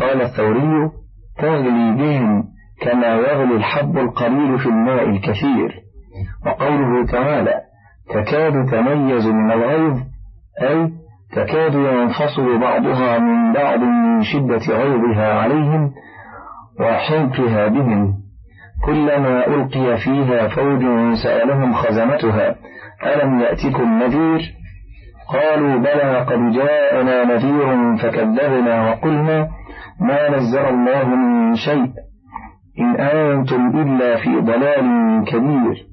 قال 0.00 0.22
الثوري 0.22 0.90
تغلي 1.38 1.94
بهم 1.96 2.44
كما 2.80 3.06
يغلي 3.06 3.56
الحب 3.56 3.98
القليل 3.98 4.58
في 4.58 4.66
الماء 4.66 5.08
الكثير. 5.08 5.74
وقوله 6.46 7.06
تعالى 7.06 7.54
تكاد 8.10 8.52
تميز 8.70 9.26
من 9.26 9.52
الغيظ 9.52 9.98
أي 10.62 10.92
تكاد 11.32 11.74
ينفصل 11.74 12.58
بعضها 12.60 13.18
من 13.18 13.52
بعض 13.52 13.78
من 13.78 14.22
شدة 14.22 14.76
غيظها 14.76 15.34
عليهم 15.40 15.90
وحنقها 16.80 17.68
بهم. 17.68 18.14
كلما 18.86 19.46
ألقي 19.46 19.96
فيها 19.96 20.48
فوج 20.48 20.82
سألهم 21.22 21.74
خزنتها 21.74 22.54
ألم 23.06 23.40
يأتكم 23.40 24.02
نذير؟ 24.02 24.40
قالوا 25.32 25.78
بلى 25.78 26.18
قد 26.18 26.52
جاءنا 26.52 27.24
نذير 27.24 27.96
فكذبنا 27.96 28.90
وقلنا 28.90 29.48
ما 30.00 30.36
نزل 30.36 30.58
الله 30.58 31.04
من 31.14 31.54
شيء. 31.54 31.92
إن 32.80 33.00
أنتم 33.00 33.80
إلا 33.80 34.16
في 34.16 34.40
ضلال 34.40 34.84
كبير. 35.24 35.86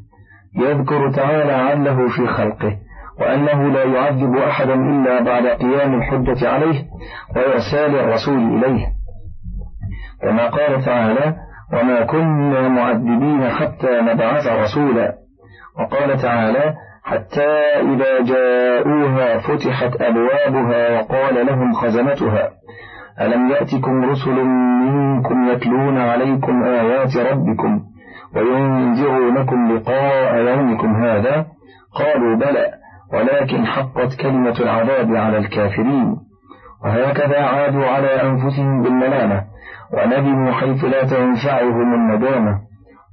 يذكر 0.55 1.11
تعالى 1.11 1.53
عله 1.53 2.07
في 2.07 2.27
خلقه 2.27 2.77
وأنه 3.19 3.67
لا 3.67 3.83
يعذب 3.83 4.37
أحدا 4.37 4.73
إلا 4.73 5.21
بعد 5.23 5.47
قيام 5.47 5.95
الحجة 5.95 6.49
عليه 6.49 6.83
وإرسال 7.35 7.95
الرسول 7.95 8.37
إليه. 8.37 8.85
كما 10.21 10.49
قال 10.49 10.85
تعالى 10.85 11.35
وما 11.73 12.05
كنا 12.05 12.69
معذبين 12.69 13.49
حتى 13.49 14.01
نبعث 14.01 14.47
رسولا. 14.47 15.13
وقال 15.79 16.21
تعالى 16.21 16.73
حتى 17.03 17.49
إذا 17.81 18.21
جاءوها 18.21 19.37
فتحت 19.37 20.01
أبوابها 20.01 21.01
وقال 21.01 21.45
لهم 21.45 21.73
خزنتها. 21.73 22.49
ألم 23.21 23.49
يأتكم 23.49 24.03
رسل 24.03 24.43
منكم 24.85 25.47
يتلون 25.47 25.97
عليكم 25.97 26.63
آيات 26.63 27.17
ربكم 27.17 27.81
وينذرونكم 28.35 29.71
لقاء 29.71 30.35
يومكم 30.35 30.95
هذا؟ 30.95 31.45
قالوا 31.99 32.35
بلى 32.35 32.67
ولكن 33.13 33.65
حقت 33.65 34.15
كلمة 34.21 34.59
العذاب 34.59 35.15
على 35.15 35.37
الكافرين. 35.37 36.15
وهكذا 36.85 37.41
عادوا 37.41 37.85
على 37.85 38.21
أنفسهم 38.21 38.83
بالملامة 38.83 39.43
وندموا 39.93 40.51
حيث 40.51 40.83
لا 40.83 41.03
تنفعهم 41.03 41.93
الندامة. 41.93 42.59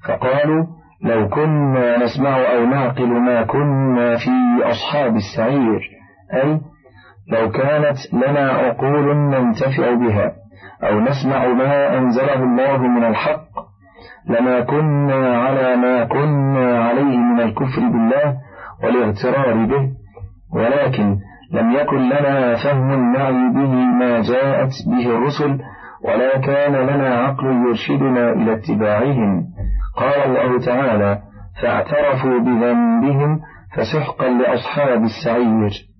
فقالوا 0.08 0.66
لو 1.04 1.28
كنا 1.28 2.04
نسمع 2.04 2.36
أو 2.36 2.66
نعقل 2.66 3.08
ما 3.08 3.42
كنا 3.42 4.16
في 4.16 4.64
أصحاب 4.64 5.16
السعير 5.16 5.80
أي 6.34 6.60
لو 7.28 7.50
كانت 7.50 7.96
لنا 8.12 8.50
عقول 8.52 9.16
ننتفع 9.16 9.94
بها 9.94 10.32
أو 10.82 11.00
نسمع 11.00 11.46
ما 11.46 11.98
أنزله 11.98 12.42
الله 12.42 12.76
من 12.76 13.04
الحق 13.04 13.48
لما 14.28 14.60
كنا 14.60 15.38
على 15.38 15.76
ما 15.76 16.04
كنا 16.04 16.84
عليه 16.84 17.16
من 17.16 17.40
الكفر 17.40 17.80
بالله 17.80 18.36
والاغترار 18.82 19.64
به. 19.64 19.88
ولكن 20.54 21.16
لم 21.52 21.72
يكن 21.72 22.08
لنا 22.08 22.54
فهم 22.64 22.92
النعي 22.92 23.52
به 23.54 23.74
ما 23.74 24.20
جاءت 24.20 24.72
به 24.86 25.16
الرسل 25.16 25.58
ولا 26.04 26.38
كان 26.38 26.72
لنا 26.72 27.14
عقل 27.16 27.46
يرشدنا 27.46 28.32
إلى 28.32 28.54
اتباعهم. 28.54 29.44
قال 29.96 30.36
الله 30.36 30.58
تعالى 30.58 31.18
فاعترفوا 31.62 32.38
بذنبهم 32.38 33.40
فسحقا 33.76 34.28
لأصحاب 34.28 35.02
السعير. 35.02 35.91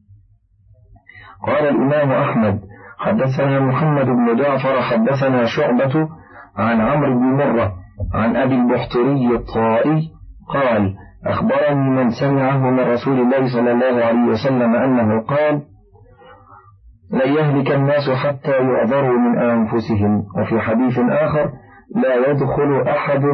قال 1.47 1.69
الإمام 1.69 2.13
أحمد 2.13 2.61
حدثنا 2.99 3.61
محمد 3.61 4.07
بن 4.07 4.37
جعفر 4.37 4.83
حدثنا 4.83 5.45
شعبة 5.45 6.09
عن 6.57 6.81
عمرو 6.81 7.15
بن 7.15 7.25
مرة 7.25 7.73
عن 8.15 8.37
أبي 8.37 8.55
البحتري 8.55 9.35
الطائي 9.35 10.11
قال 10.49 10.95
أخبرني 11.27 11.91
من 11.91 12.11
سمعه 12.11 12.71
من 12.71 12.81
رسول 12.81 13.21
الله 13.21 13.53
صلى 13.55 13.73
الله 13.73 14.05
عليه 14.05 14.25
وسلم 14.29 14.75
أنه 14.75 15.21
قال 15.21 15.63
لن 17.13 17.35
يهلك 17.35 17.71
الناس 17.73 18.11
حتى 18.11 18.51
يعذروا 18.51 19.19
من 19.19 19.39
أنفسهم 19.39 20.25
وفي 20.39 20.61
حديث 20.61 20.99
آخر 20.99 21.51
لا 21.97 22.31
يدخل 22.31 22.83
أحد 22.89 23.25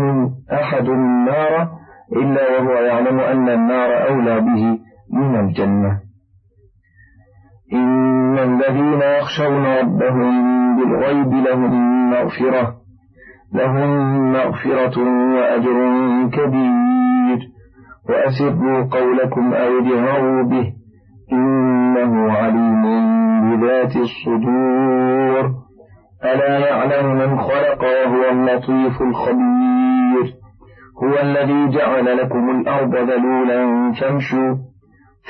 أحد 0.53 0.89
النار 0.89 1.69
إلا 2.17 2.59
وهو 2.59 2.73
يعلم 2.73 3.21
أن 3.21 3.49
النار 3.49 4.09
أولى 4.09 4.41
به 4.41 4.79
من 5.13 5.41
الجنة 5.41 6.08
إن 7.73 8.39
الذين 8.39 9.01
يخشون 9.03 9.67
ربهم 9.67 10.77
بالغيب 10.77 11.33
لهم 11.47 12.11
مغفرة 12.11 12.75
لهم 13.53 14.33
مغفرة 14.33 14.99
وأجر 15.35 15.79
كبير 16.33 17.39
وأسروا 18.09 18.89
قولكم 18.91 19.55
أو 19.55 19.79
اجهروا 19.79 20.43
به 20.43 20.73
إنه 21.33 22.33
عليم 22.33 22.83
بذات 23.51 23.97
الصدور 23.97 25.51
ألا 26.25 26.59
يعلم 26.59 27.15
من 27.15 27.39
خلق 27.39 27.83
وهو 27.83 28.31
اللطيف 28.31 29.03
الخبير 29.03 30.35
هو 31.03 31.21
الذي 31.23 31.69
جعل 31.69 32.17
لكم 32.17 32.51
الأرض 32.51 32.95
ذلولا 32.97 33.93
فامشوا 34.01 34.55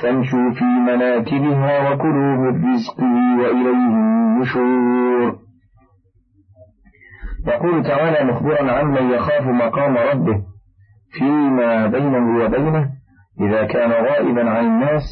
فامشوا 0.01 0.51
في 0.51 0.63
مناكبها 0.63 1.91
وكلوا 1.91 2.35
من 2.35 2.73
رزقه 2.73 3.39
وإليه 3.39 3.95
النشور. 3.95 5.39
يقول 7.47 7.83
تعالى 7.83 8.31
مخبرا 8.31 8.71
عمن 8.71 9.11
يخاف 9.11 9.47
مقام 9.47 9.97
ربه 9.97 10.43
فيما 11.11 11.87
بينه 11.87 12.45
وبينه 12.45 12.89
إذا 13.41 13.63
كان 13.65 13.91
غائبا 13.91 14.49
عن 14.49 14.65
الناس 14.65 15.03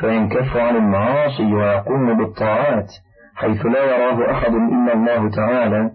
فينكف 0.00 0.56
عن 0.56 0.76
المعاصي 0.76 1.54
ويقوم 1.54 2.18
بالطاعات 2.18 2.92
حيث 3.34 3.66
لا 3.66 3.84
يراه 3.84 4.30
أحد 4.32 4.54
إلا 4.54 4.92
الله 4.92 5.30
تعالى 5.30 5.90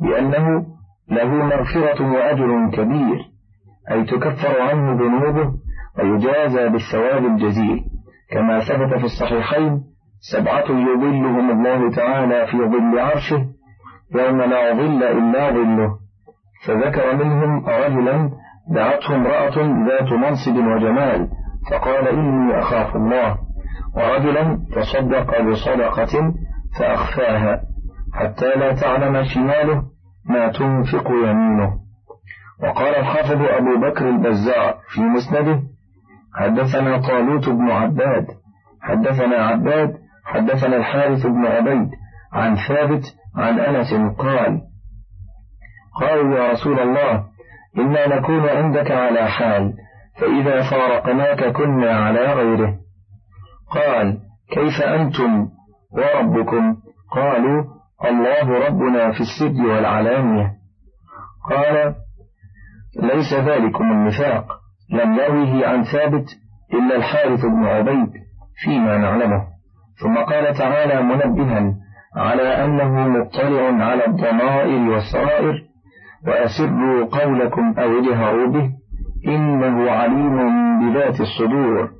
بأنه 0.00 0.66
له 1.08 1.34
مغفرة 1.34 2.12
وأجر 2.12 2.70
كبير 2.70 3.18
أي 3.90 4.04
تكفر 4.04 4.60
عنه 4.60 4.92
ذنوبه 4.92 5.52
ويجازى 5.98 6.68
بالثواب 6.68 7.24
الجزيل. 7.26 7.84
كما 8.30 8.60
ثبت 8.60 8.98
في 8.98 9.04
الصحيحين 9.04 9.82
سبعة 10.32 10.64
يظلهم 10.70 11.50
الله 11.50 11.90
تعالى 11.90 12.46
في 12.46 12.56
ظل 12.56 12.98
عرشه 12.98 13.46
يوم 14.14 14.42
لا 14.42 14.74
ظل 14.74 15.02
إلا 15.02 15.50
ظله. 15.50 15.90
فذكر 16.66 17.16
منهم 17.16 17.66
رجلا 17.66 18.30
دعته 18.74 19.16
امرأة 19.16 19.86
ذات 19.88 20.12
منصب 20.12 20.56
وجمال 20.56 21.28
فقال 21.70 22.08
إني 22.08 22.58
أخاف 22.58 22.96
الله. 22.96 23.38
ورجلا 23.96 24.58
تصدق 24.72 25.40
بصدقة 25.42 26.34
فأخفاها 26.78 27.60
حتى 28.14 28.46
لا 28.46 28.80
تعلم 28.80 29.24
شماله 29.24 29.82
ما 30.28 30.48
تنفق 30.48 31.10
يمينه. 31.10 31.72
وقال 32.62 32.94
الحافظ 32.94 33.42
أبو 33.42 33.80
بكر 33.80 34.08
البزاع 34.08 34.74
في 34.94 35.00
مسنده 35.00 35.62
حدثنا 36.34 36.98
طالوت 36.98 37.48
بن 37.48 37.70
عباد 37.70 38.26
حدثنا 38.82 39.36
عباد 39.36 39.94
حدثنا 40.24 40.76
الحارث 40.76 41.26
بن 41.26 41.46
عبيد 41.46 41.90
عن 42.32 42.56
ثابت 42.68 43.02
عن 43.36 43.60
أنس 43.60 43.94
قال 44.18 44.60
قالوا 46.00 46.38
يا 46.38 46.52
رسول 46.52 46.80
الله 46.80 47.24
إنا 47.78 48.16
نكون 48.16 48.48
عندك 48.48 48.90
على 48.90 49.28
حال 49.28 49.74
فإذا 50.20 50.70
فارقناك 50.70 51.44
كنا 51.44 51.92
على 51.92 52.32
غيره. 52.32 52.78
قال 53.70 54.18
كيف 54.50 54.82
أنتم؟ 54.82 55.48
وربكم؟ 55.92 56.76
قالوا 57.12 57.64
الله 58.04 58.66
ربنا 58.66 59.12
في 59.12 59.20
السر 59.20 59.66
والعلانية. 59.66 60.52
قال 61.50 61.94
ليس 62.96 63.34
ذلكم 63.34 63.92
النفاق. 63.92 64.59
لم 64.92 65.14
يروه 65.14 65.68
عن 65.68 65.84
ثابت 65.84 66.26
إلا 66.74 66.96
الحارث 66.96 67.40
بن 67.40 67.64
عبيد 67.64 68.10
فيما 68.64 68.98
نعلمه. 68.98 69.46
ثم 70.02 70.16
قال 70.16 70.54
تعالى 70.54 71.02
منبها 71.02 71.74
على 72.16 72.64
أنه 72.64 73.08
مطلع 73.08 73.84
على 73.84 74.06
الضمائر 74.06 74.90
والسرائر 74.90 75.62
وأسروا 76.26 77.04
قولكم 77.04 77.74
أو 77.78 77.98
اجهروا 77.98 78.46
به 78.46 78.70
إنه 79.26 79.90
عليم 79.90 80.36
بذات 80.80 81.20
الصدور 81.20 81.90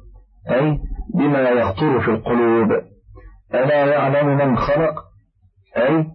أي 0.50 0.78
بما 1.14 1.48
يخطر 1.48 2.00
في 2.00 2.10
القلوب. 2.10 2.72
ألا 3.54 3.84
يعلم 3.84 4.36
من 4.36 4.56
خلق؟ 4.56 4.94
أي 5.76 6.06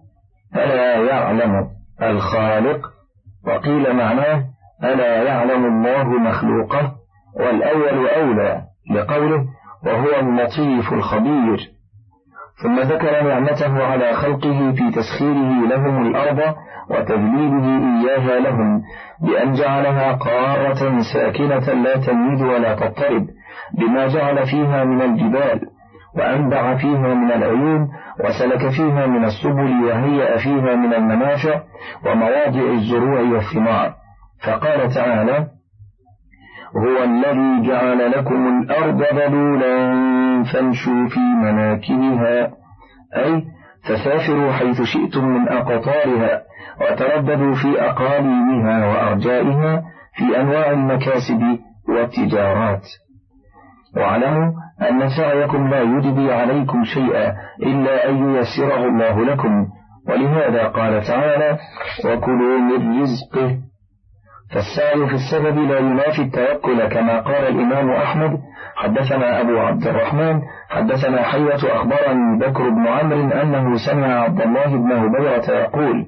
ألا 0.55 0.95
يعلم 0.95 1.67
الخالق؟ 2.01 2.81
وقيل 3.47 3.95
معناه 3.95 4.43
ألا 4.93 5.23
يعلم 5.23 5.65
الله 5.65 6.03
مخلوقه 6.03 6.91
والأول 7.39 8.07
أولى 8.07 8.61
لقوله 8.91 9.45
وهو 9.85 10.19
اللطيف 10.19 10.93
الخبير. 10.93 11.75
ثم 12.63 12.79
ذكر 12.79 13.23
نعمته 13.23 13.83
على 13.83 14.13
خلقه 14.13 14.71
في 14.71 14.91
تسخيره 14.91 15.67
لهم 15.67 16.07
الأرض 16.07 16.55
وتذليله 16.89 17.65
إياها 17.67 18.39
لهم 18.39 18.81
بأن 19.21 19.53
جعلها 19.53 20.13
قارة 20.13 21.01
ساكنة 21.13 21.73
لا 21.73 21.97
تميد 21.97 22.41
ولا 22.41 22.75
تضطرب 22.75 23.27
بما 23.77 24.07
جعل 24.07 24.45
فيها 24.45 24.83
من 24.83 25.01
الجبال 25.01 25.61
وأنبع 26.17 26.77
فيها 26.77 27.13
من 27.13 27.31
العيون 27.31 27.89
وسلك 28.19 28.69
فيها 28.69 29.05
من 29.05 29.25
السبل 29.25 29.83
وهيأ 29.83 30.37
فيها 30.37 30.75
من 30.75 30.93
المنافع 30.93 31.61
ومواضع 32.05 32.73
الزروع 32.73 33.19
والثمار. 33.19 33.93
فقال 34.43 34.93
تعالى 34.93 35.47
هو 36.77 37.03
الذي 37.03 37.67
جعل 37.67 38.11
لكم 38.11 38.61
الأرض 38.61 39.01
ذلولا 39.01 39.75
فامشوا 40.53 41.07
في 41.07 41.19
مناكبها 41.19 42.51
أي 43.15 43.43
فسافروا 43.83 44.51
حيث 44.51 44.81
شئتم 44.81 45.25
من 45.25 45.49
أقطارها 45.49 46.41
وترددوا 46.81 47.55
في 47.55 47.81
أقاليمها 47.81 48.87
وأرجائها 48.87 49.83
في 50.13 50.39
أنواع 50.41 50.71
المكاسب 50.71 51.59
والتجارات. 51.89 52.81
واعلموا 53.97 54.51
أن 54.89 55.09
سعيكم 55.09 55.67
لا 55.67 55.81
يجدي 55.81 56.33
عليكم 56.33 56.83
شيئا 56.83 57.35
إلا 57.63 58.09
أن 58.09 58.35
ييسره 58.35 58.85
الله 58.87 59.25
لكم 59.25 59.67
ولهذا 60.09 60.67
قال 60.67 61.03
تعالى 61.03 61.57
وكلوا 62.05 62.59
من 62.59 63.01
رزقه 63.01 63.57
فالسعي 64.53 65.07
في 65.07 65.13
السبب 65.13 65.57
لا 65.57 65.79
ينافي 65.79 66.21
التوكل 66.21 66.87
كما 66.87 67.21
قال 67.21 67.47
الإمام 67.47 67.91
أحمد 67.91 68.39
حدثنا 68.75 69.41
أبو 69.41 69.59
عبد 69.59 69.87
الرحمن 69.87 70.41
حدثنا 70.69 71.23
حية 71.23 71.55
أخبرني 71.75 72.39
بكر 72.39 72.69
بن 72.69 72.87
عمرو 72.87 73.29
أنه 73.41 73.77
سمع 73.77 74.07
عبد 74.21 74.41
الله 74.41 74.65
بن 74.67 74.91
هبيرة 74.91 75.51
يقول 75.59 76.05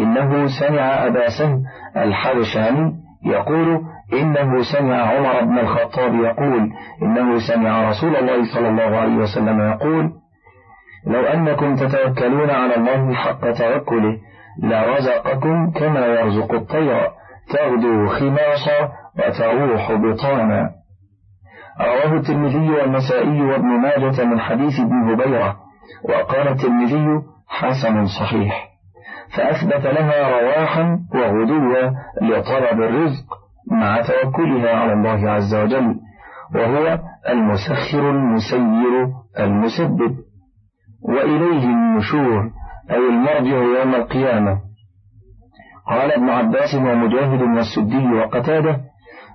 إنه 0.00 0.46
سمع 0.60 1.06
أبا 1.06 1.28
سهل 1.38 1.62
الحبشاني 1.96 2.92
يقول 3.26 3.80
إنه 4.12 4.62
سمع 4.62 4.96
عمر 4.96 5.44
بن 5.44 5.58
الخطاب 5.58 6.14
يقول 6.14 6.70
إنه 7.02 7.38
سمع 7.38 7.88
رسول 7.90 8.16
الله 8.16 8.54
صلى 8.54 8.68
الله 8.68 8.96
عليه 8.96 9.16
وسلم 9.16 9.60
يقول 9.60 10.10
لو 11.06 11.20
أنكم 11.20 11.76
تتوكلون 11.76 12.50
على 12.50 12.76
الله 12.76 13.14
حق 13.14 13.40
توكله 13.50 14.18
لرزقكم 14.62 15.70
كما 15.70 16.06
يرزق 16.06 16.52
الطير. 16.52 17.08
تغدو 17.52 18.06
خماصا 18.06 18.92
وتروح 19.18 19.92
بطانا. 19.92 20.70
رواه 21.80 22.12
الترمذي 22.14 22.70
والنسائي 22.70 23.42
وابن 23.42 23.66
ماجة 23.66 24.24
من 24.24 24.40
حديث 24.40 24.80
ابن 24.80 25.10
هبيرة 25.10 25.56
وقال 26.08 26.48
الترمذي 26.48 27.22
حسن 27.48 28.06
صحيح. 28.06 28.68
فأثبت 29.36 29.86
لها 29.86 30.40
رواحا 30.40 30.98
وغدوا 31.14 31.90
لطلب 32.22 32.82
الرزق 32.82 33.24
مع 33.70 34.00
توكلها 34.00 34.76
على 34.76 34.92
الله 34.92 35.30
عز 35.30 35.54
وجل 35.54 35.94
وهو 36.54 36.98
المسخر 37.28 38.10
المسير 38.10 39.08
المسبب. 39.38 40.16
وإليه 41.02 41.64
النشور 41.64 42.50
أي 42.90 43.08
المرجع 43.08 43.56
يوم 43.80 43.94
القيامة. 43.94 44.60
قال 45.88 46.12
ابن 46.12 46.28
عباس 46.28 46.74
ومجاهد 46.74 47.42
والسدي 47.42 48.12
وقتاده 48.12 48.80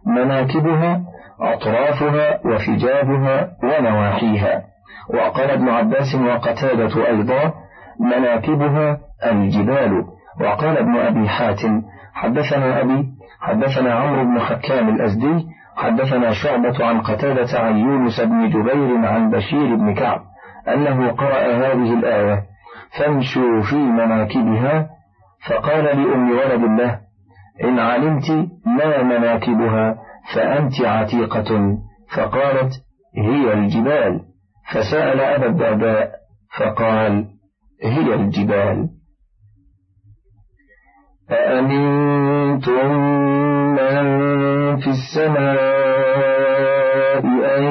مناكبها 0.05 1.01
أطرافها 1.41 2.39
وفجابها 2.45 3.49
ونواحيها. 3.63 4.61
وقال 5.13 5.51
ابن 5.51 5.69
عباس 5.69 6.15
وقتادة 6.15 7.07
أيضا 7.07 7.53
مناكبها 7.99 8.97
الجبال. 9.25 10.03
وقال 10.41 10.77
ابن 10.77 10.97
أبي 10.97 11.29
حاتم 11.29 11.81
حدثنا 12.13 12.81
أبي 12.81 13.05
حدثنا 13.41 13.93
عمرو 13.93 14.23
بن 14.23 14.39
حكام 14.39 14.89
الأزدي 14.89 15.45
حدثنا 15.75 16.31
شعبة 16.33 16.85
عن 16.85 17.01
قتادة 17.01 17.59
عن 17.59 17.77
يونس 17.77 18.21
بن 18.21 18.49
جبير 18.49 19.05
عن 19.05 19.29
بشير 19.31 19.75
بن 19.75 19.93
كعب 19.93 20.21
أنه 20.67 21.11
قرأ 21.11 21.41
هذه 21.55 21.93
الآية 21.93 22.43
فامشوا 22.99 23.61
في 23.61 23.75
مناكبها 23.75 24.89
فقال 25.47 25.83
لأم 25.83 26.31
ولد 26.31 26.63
الله 26.63 26.99
إن 27.63 27.79
علمت 27.79 28.31
ما 28.65 29.03
مناكبها 29.03 29.95
فأنت 30.35 30.81
عتيقة. 30.81 31.77
فقالت 32.15 32.71
هي 33.17 33.53
الجبال. 33.53 34.19
فسأل 34.73 35.19
أبا 35.19 35.45
الدرداء 35.45 36.11
فقال 36.57 37.25
هي 37.83 38.13
الجبال. 38.13 38.89
أأمنتم 41.31 42.91
من 43.71 43.97
في 44.77 44.87
السماء 44.89 45.69
أن 47.57 47.63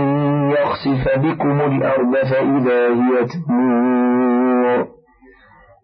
يخسف 0.51 1.19
بكم 1.19 1.61
الأرض 1.61 2.17
فإذا 2.17 2.89
هي 2.89 3.27
تمور؟ 3.27 4.38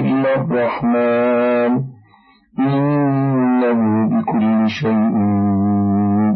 إلا 0.00 0.34
الرحمن. 0.34 1.82
إنه 2.58 4.08
بكل 4.08 4.68
شيء 4.68 5.12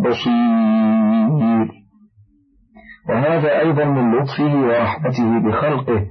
بصير. 0.04 1.70
وهذا 3.08 3.58
أيضا 3.60 3.84
من 3.84 4.14
لطفه 4.14 4.56
ورحمته 4.56 5.38
بخلقه 5.38 6.06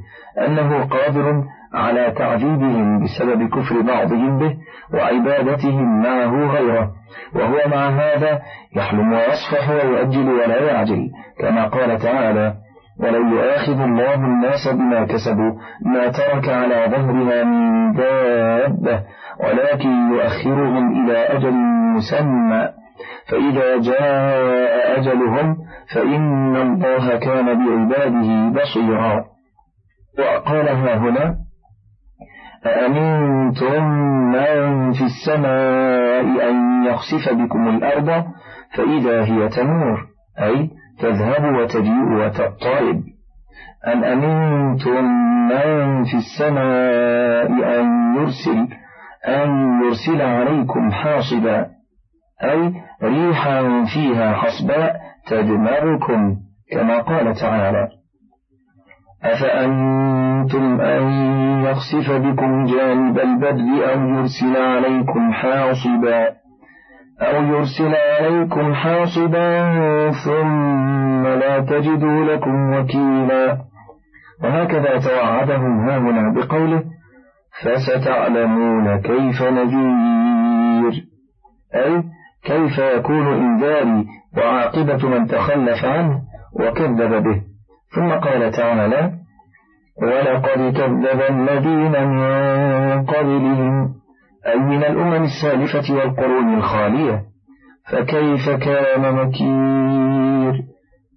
أنه 0.48 0.84
قادر 0.84 1.44
على 1.74 2.12
تعذيبهم 2.12 3.04
بسبب 3.04 3.50
كفر 3.50 3.82
بعضهم 3.82 4.40
به 4.40 4.56
وعبادتهم 4.94 6.02
معه 6.02 6.52
غيره. 6.52 6.92
وهو 7.36 7.70
مع 7.72 7.90
هذا 7.90 8.42
يحلم 8.76 9.14
ويصفح 9.14 9.70
ويؤجل 9.70 10.30
ولا 10.30 10.72
يعجل 10.72 11.10
كما 11.40 11.68
قال 11.68 12.00
تعالى 12.00 12.54
ولو 13.00 13.28
يؤاخذ 13.28 13.82
الله 13.82 14.14
الناس 14.14 14.68
بما 14.68 15.06
كسبوا 15.06 15.52
ما 15.86 16.08
ترك 16.08 16.50
على 16.50 16.88
ظهرها 16.92 17.44
من 17.44 17.94
دابة 17.94 19.04
ولكن 19.44 19.90
يؤخرهم 20.12 21.06
إلى 21.06 21.18
أجل 21.18 21.54
مسمى. 21.96 22.70
فإذا 23.30 23.78
جاء 23.78 25.00
أجلهم 25.00 25.58
فإن 25.96 26.56
الله 26.56 27.16
كان 27.20 27.46
بعباده 27.46 28.62
بصيرا. 28.62 29.26
وقالها 30.20 30.98
هنا 30.98 31.36
أأمنتم 32.66 33.84
من 34.32 34.92
في 34.92 35.04
السماء 35.04 36.50
أن 36.50 36.86
يخسف 36.86 37.34
بكم 37.34 37.70
الأرض؟ 37.70 38.26
فإذا 38.78 39.24
هي 39.24 39.50
تمور 39.50 40.06
أي 40.42 40.70
تذهب 41.00 41.56
وتجيء 41.56 42.14
وتضطرب 42.14 43.04
أن 43.88 44.04
أمنتم 44.04 45.04
من 45.50 46.04
في 46.04 46.18
السماء 46.18 47.80
أن 47.80 48.16
يرسل 48.16 48.68
أن 49.28 49.82
يرسل 49.84 50.22
عليكم 50.22 50.92
حاصبا؟ 50.92 51.68
أي 52.44 52.74
ريحا 53.04 53.86
فيها 53.94 54.34
حصباء 54.34 54.96
تدمركم 55.28 56.36
كما 56.72 57.00
قال 57.00 57.36
تعالى. 57.36 57.88
أفأنتم 59.24 60.82
أن 60.82 61.04
يخسف 61.64 62.12
بكم 62.12 62.66
جانب 62.66 63.20
البر 63.20 63.94
أو 63.94 64.10
يرسل 64.10 64.58
عليكم 64.58 65.32
حاصبا؟ 65.34 66.28
أو 67.22 67.44
يرسل 67.44 67.96
عليكم 67.96 68.74
حاصبا 68.74 69.72
ثم 70.12 71.28
لا 71.28 71.60
تجدوا 71.60 72.26
لكم 72.26 72.74
وكيلا. 72.74 73.58
وهكذا 74.44 75.00
توعدهم 75.00 75.90
هاهنا 75.90 76.34
بقوله 76.34 76.84
فستعلمون 77.64 79.02
كيف 79.02 79.42
نذير. 79.42 80.94
أي 81.76 82.04
كيف 82.44 82.78
يكون 82.78 83.28
إنذاري 83.28 84.06
وعاقبة 84.38 85.10
من 85.10 85.28
تخلف 85.28 85.86
عنه 85.86 86.22
وكذب 86.60 87.24
به. 87.24 87.42
ثم 87.96 88.10
قال 88.10 88.52
تعالى 88.52 89.12
ولقد 90.02 90.74
كذب 90.78 91.22
الذين 91.30 92.08
من 92.08 93.06
قبلهم. 93.06 93.99
أي 94.48 94.60
من 94.60 94.84
الأمم 94.84 95.24
السالفة 95.24 95.94
والقرون 95.94 96.58
الخالية. 96.58 97.24
فكيف 97.92 98.50
كان 98.50 99.14
مكير؟ 99.16 100.64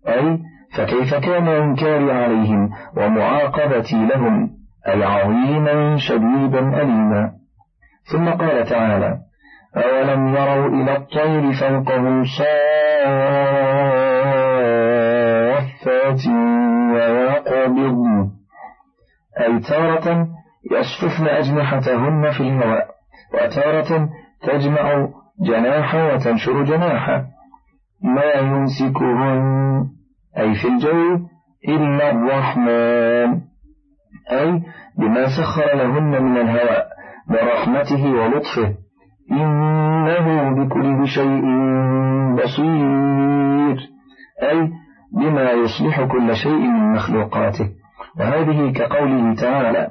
أي 0.09 0.39
فكيف 0.77 1.15
كان 1.15 1.49
إنكاري 1.49 2.13
عليهم 2.13 2.71
ومعاقبتي 2.97 4.07
لهم؟ 4.07 4.51
أي 4.89 5.05
عظيما 5.05 5.97
شديدا 5.97 6.83
أليما. 6.83 7.31
ثم 8.13 8.29
قال 8.29 8.65
تعالى 8.69 9.19
أولم 9.77 10.29
يروا 10.29 10.69
إلى 10.69 10.97
الطير 10.97 11.53
فوقهم 11.53 12.25
صافات 15.45 16.27
ويقبض 16.95 18.31
أي 19.41 19.61
تارة 19.61 20.29
يصففن 20.73 21.27
أجنحتهن 21.27 22.31
في 22.31 22.41
الهواء 22.41 22.87
وتارة 23.35 24.09
تجمع 24.43 25.09
جناحا 25.41 26.13
وتنشر 26.13 26.63
جناحا. 26.63 27.25
ما 28.03 28.33
يمسكهن 28.33 29.85
أي 30.39 30.55
في 30.55 30.69
الجو 30.69 31.27
إلا 31.69 32.11
الرحمن. 32.11 33.41
أي 34.33 34.63
بما 34.99 35.27
سخر 35.27 35.77
لهن 35.77 36.23
من 36.23 36.37
الهواء 36.37 36.87
برحمته 37.29 38.13
ولطفه. 38.13 38.75
إنه 39.31 40.51
بكل 40.65 41.09
شيء 41.09 41.43
بصير. 42.35 43.77
أي 44.43 44.71
بما 45.13 45.51
يصلح 45.51 46.03
كل 46.05 46.37
شيء 46.37 46.59
من 46.59 46.93
مخلوقاته. 46.93 47.71
وهذه 48.19 48.73
كقوله 48.73 49.35
تعالى 49.35 49.91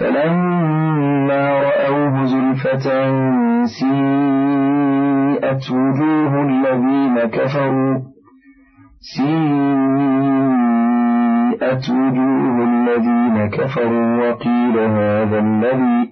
فلما 0.00 1.60
رأوه 1.60 2.24
زلفة 2.24 2.86
سيئت 3.64 5.70
وجوه 5.70 6.42
الذين 6.42 7.18
كفروا 7.30 7.98
سيئت 9.00 9.28
وجوه 11.90 12.64
الذين 12.64 13.50
كفروا 13.50 14.28
وقيل 14.28 14.78
هذا 14.78 15.38
الذي 15.38 16.10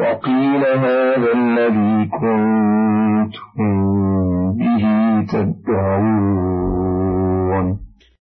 وقيل 0.00 0.64
هذا 0.64 1.32
الذي 1.32 2.06
كنتم 2.06 3.58
به 4.58 4.84
تدعون. 5.32 6.40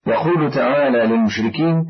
يقول 0.06 0.50
تعالى 0.50 1.06
للمشركين 1.06 1.84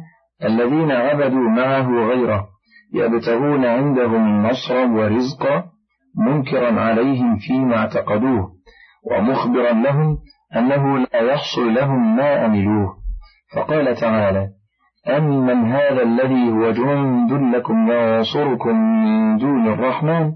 الذين 0.45 0.91
عبدوا 0.91 1.49
معه 1.49 1.91
غيره 1.91 2.47
يبتغون 2.95 3.65
عندهم 3.65 4.47
نصرا 4.47 4.85
ورزقا 4.85 5.65
منكرا 6.27 6.81
عليهم 6.81 7.37
فيما 7.37 7.77
اعتقدوه 7.77 8.53
ومخبرا 9.11 9.73
لهم 9.73 10.19
أنه 10.57 10.99
لا 10.99 11.21
يحصل 11.21 11.75
لهم 11.75 12.17
ما 12.17 12.47
أملوه 12.47 12.95
فقال 13.55 13.97
تعالى 13.97 14.49
أمن 15.09 15.73
هذا 15.73 16.03
الذي 16.03 16.51
هو 16.51 16.71
جند 16.71 17.55
لكم 17.57 17.91
ينصركم 17.93 18.77
من 19.05 19.37
دون 19.37 19.73
الرحمن؟ 19.73 20.33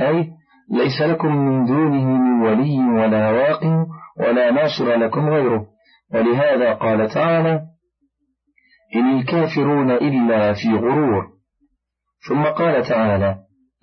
أي 0.00 0.30
ليس 0.70 1.02
لكم 1.02 1.36
من 1.36 1.64
دونه 1.64 2.04
من 2.04 2.42
ولي 2.42 2.78
ولا 2.78 3.30
واق 3.30 3.86
ولا 4.20 4.50
ناصر 4.50 4.96
لكم 4.96 5.28
غيره. 5.28 5.66
ولهذا 6.14 6.72
قال 6.72 7.08
تعالى 7.08 7.62
إن 8.96 9.18
الكافرون 9.18 9.90
إلا 9.90 10.52
في 10.52 10.68
غرور. 10.68 11.35
ثم 12.28 12.44
قال 12.44 12.82
تعالى 12.82 13.36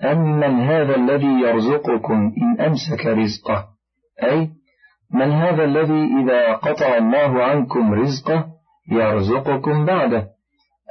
أمن 0.03 0.43
هذا 0.43 0.95
الذي 0.95 1.41
يرزقكم 1.41 2.33
إن 2.41 2.61
أمسك 2.61 3.05
رزقه? 3.05 3.67
أي 4.23 4.49
من 5.13 5.31
هذا 5.31 5.63
الذي 5.63 6.09
إذا 6.21 6.53
قطع 6.53 6.97
الله 6.97 7.43
عنكم 7.43 7.93
رزقه 7.93 8.47
يرزقكم 8.91 9.85
بعده? 9.85 10.27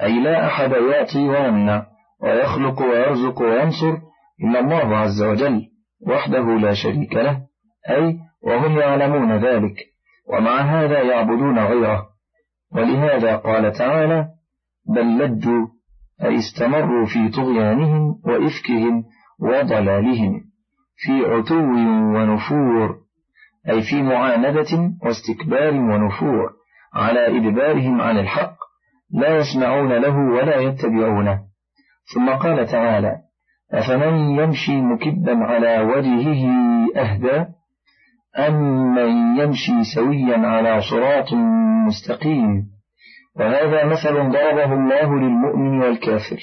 أي 0.02 0.22
لا 0.22 0.46
أحد 0.46 0.70
يعطي 0.70 1.28
ويمنع 1.28 1.86
ويخلق 2.22 2.82
ويرزق 2.82 3.42
وينصر 3.42 3.96
إلا 4.44 4.60
الله 4.60 4.96
عز 4.96 5.22
وجل 5.22 5.62
وحده 6.06 6.44
لا 6.44 6.74
شريك 6.74 7.14
له. 7.14 7.40
أي 7.90 8.18
وهم 8.42 8.78
يعلمون 8.78 9.36
ذلك 9.36 9.74
ومع 10.28 10.60
هذا 10.60 11.02
يعبدون 11.02 11.58
غيره. 11.58 12.06
ولهذا 12.74 13.36
قال 13.36 13.72
تعالى 13.72 14.28
بل 14.96 15.18
لجوا 15.18 15.66
أي 16.24 16.38
استمروا 16.38 17.06
في 17.06 17.28
طغيانهم 17.28 18.20
وإفكهم 18.24 19.04
وضلالهم 19.40 20.40
في 20.96 21.24
عتو 21.24 21.54
ونفور 22.16 22.96
أي 23.68 23.82
في 23.82 24.02
معاندة 24.02 24.92
واستكبار 25.02 25.74
ونفور 25.74 26.50
على 26.94 27.26
إدبارهم 27.38 28.00
عن 28.00 28.18
الحق 28.18 28.56
لا 29.11 29.37
يسمعون 29.37 29.92
له 29.92 30.16
ولا 30.16 30.56
يتبعونه. 30.56 31.40
ثم 32.14 32.30
قال 32.30 32.66
تعالى 32.66 33.16
أفمن 33.72 34.38
يمشي 34.38 34.80
مكبا 34.80 35.44
على 35.44 35.80
وجهه 35.80 36.50
أهدى؟ 36.96 37.46
من 38.48 39.38
يمشي 39.38 39.85
سويا 39.94 40.38
على 40.38 40.80
صراط 40.80 41.32
مستقيم؟ 41.87 42.71
وهذا 43.36 43.84
مثل 43.84 44.12
ضربه 44.12 44.72
الله 44.72 45.14
للمؤمن 45.20 45.80
والكافر. 45.82 46.40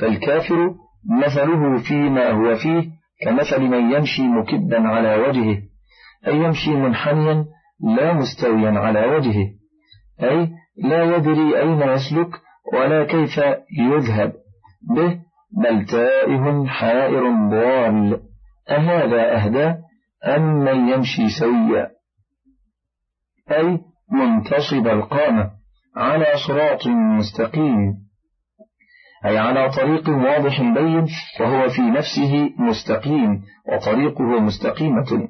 فالكافر 0.00 0.74
مثله 1.20 1.78
فيما 1.88 2.30
هو 2.30 2.56
فيه 2.56 2.90
كمثل 3.24 3.60
من 3.60 3.92
يمشي 3.92 4.22
مكبا 4.22 4.88
على 4.88 5.16
وجهه 5.16 5.62
أي 6.26 6.36
يمشي 6.36 6.70
منحنيا 6.70 7.44
لا 7.96 8.12
مستويا 8.12 8.70
على 8.70 9.06
وجهه 9.06 9.46
أي 10.22 10.48
لا 10.76 11.16
يدري 11.16 11.60
أين 11.60 11.80
يسلك 11.80 12.30
ولا 12.72 13.04
كيف 13.04 13.40
يذهب 13.78 14.32
به 14.96 15.20
بل 15.62 15.86
تائه 15.86 16.66
حائر 16.66 17.30
ضال. 17.50 18.20
أهذا 18.70 19.36
أهدى 19.36 19.74
أم 20.26 20.42
من 20.42 20.88
يمشي 20.88 21.28
سويا 21.40 21.90
أي 23.50 23.78
منتصب 24.12 24.86
القامة. 24.86 25.59
على 26.00 26.26
صراط 26.46 26.86
مستقيم. 27.18 27.94
أي 29.24 29.38
على 29.38 29.70
طريق 29.70 30.08
واضح 30.08 30.60
بين 30.60 31.06
وهو 31.40 31.68
في 31.68 31.82
نفسه 31.82 32.50
مستقيم 32.58 33.42
وطريقه 33.68 34.40
مستقيمة. 34.40 35.28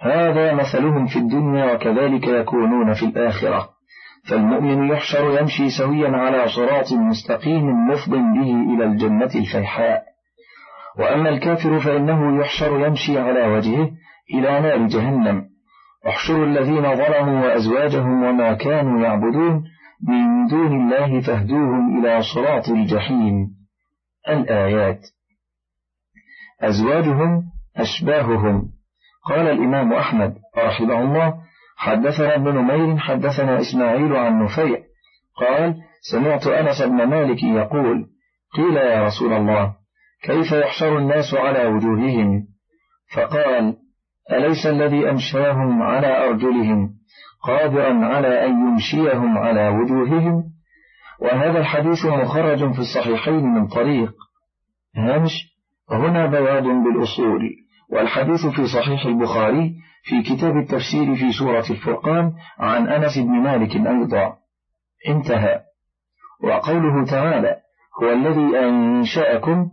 هذا 0.00 0.54
مثلهم 0.54 1.06
في 1.06 1.18
الدنيا 1.18 1.72
وكذلك 1.72 2.28
يكونون 2.28 2.94
في 2.94 3.02
الآخرة. 3.02 3.68
فالمؤمن 4.28 4.88
يحشر 4.88 5.40
يمشي 5.40 5.70
سويا 5.70 6.08
على 6.08 6.48
صراط 6.48 6.92
مستقيم 6.92 7.88
مفض 7.88 8.10
به 8.10 8.74
إلى 8.74 8.84
الجنة 8.84 9.30
الفيحاء. 9.34 10.02
وأما 10.98 11.28
الكافر 11.28 11.78
فإنه 11.78 12.40
يحشر 12.40 12.86
يمشي 12.86 13.18
على 13.18 13.46
وجهه 13.46 13.90
إلى 14.34 14.60
نار 14.60 14.86
جهنم. 14.86 15.44
احشروا 16.08 16.46
الذين 16.46 16.96
ظلموا 16.96 17.44
وأزواجهم 17.44 18.22
وما 18.22 18.52
كانوا 18.52 19.00
يعبدون 19.00 19.64
من 20.02 20.46
دون 20.46 20.72
الله 20.80 21.20
فاهدوهم 21.20 21.98
إلى 21.98 22.22
صراط 22.34 22.68
الجحيم. 22.68 23.48
الآيات. 24.28 25.00
أزواجهم 26.60 27.42
أشباههم. 27.76 28.62
قال 29.24 29.46
الإمام 29.46 29.92
أحمد 29.92 30.34
رحمه 30.58 31.00
الله 31.00 31.34
حدثنا 31.76 32.34
ابن 32.34 32.54
نمير 32.54 32.98
حدثنا 32.98 33.60
إسماعيل 33.60 34.16
عن 34.16 34.44
نفيع. 34.44 34.78
قال 35.36 35.74
سمعت 36.10 36.46
أنس 36.46 36.82
بن 36.82 37.04
مالك 37.04 37.42
يقول 37.42 38.06
قيل 38.56 38.76
يا 38.76 39.04
رسول 39.04 39.32
الله 39.32 39.74
كيف 40.22 40.52
يحشر 40.52 40.98
الناس 40.98 41.34
على 41.34 41.66
وجوههم؟ 41.66 42.46
فقال 43.14 43.76
أليس 44.32 44.66
الذي 44.66 45.10
أمشاهم 45.10 45.82
على 45.82 46.28
أرجلهم؟ 46.28 46.95
قادرا 47.46 48.06
على 48.06 48.46
أن 48.46 48.50
يمشيهم 48.50 49.38
على 49.38 49.68
وجوههم 49.68 50.44
وهذا 51.20 51.58
الحديث 51.58 52.06
مخرج 52.06 52.72
في 52.72 52.78
الصحيحين 52.78 53.44
من 53.44 53.66
طريق 53.66 54.12
هامش 54.96 55.32
هنا 55.90 56.26
بياض 56.26 56.62
بالأصول 56.62 57.40
والحديث 57.90 58.46
في 58.46 58.66
صحيح 58.66 59.06
البخاري 59.06 59.74
في 60.02 60.22
كتاب 60.22 60.56
التفسير 60.56 61.14
في 61.14 61.32
سورة 61.38 61.64
الفرقان 61.70 62.32
عن 62.58 62.88
أنس 62.88 63.18
بن 63.18 63.30
مالك 63.30 63.76
أيضا. 63.76 64.36
انتهى. 65.08 65.60
وقوله 66.44 67.04
تعالى 67.04 67.56
هو 68.02 68.12
الذي 68.12 68.58
أنشأكم 68.58 69.70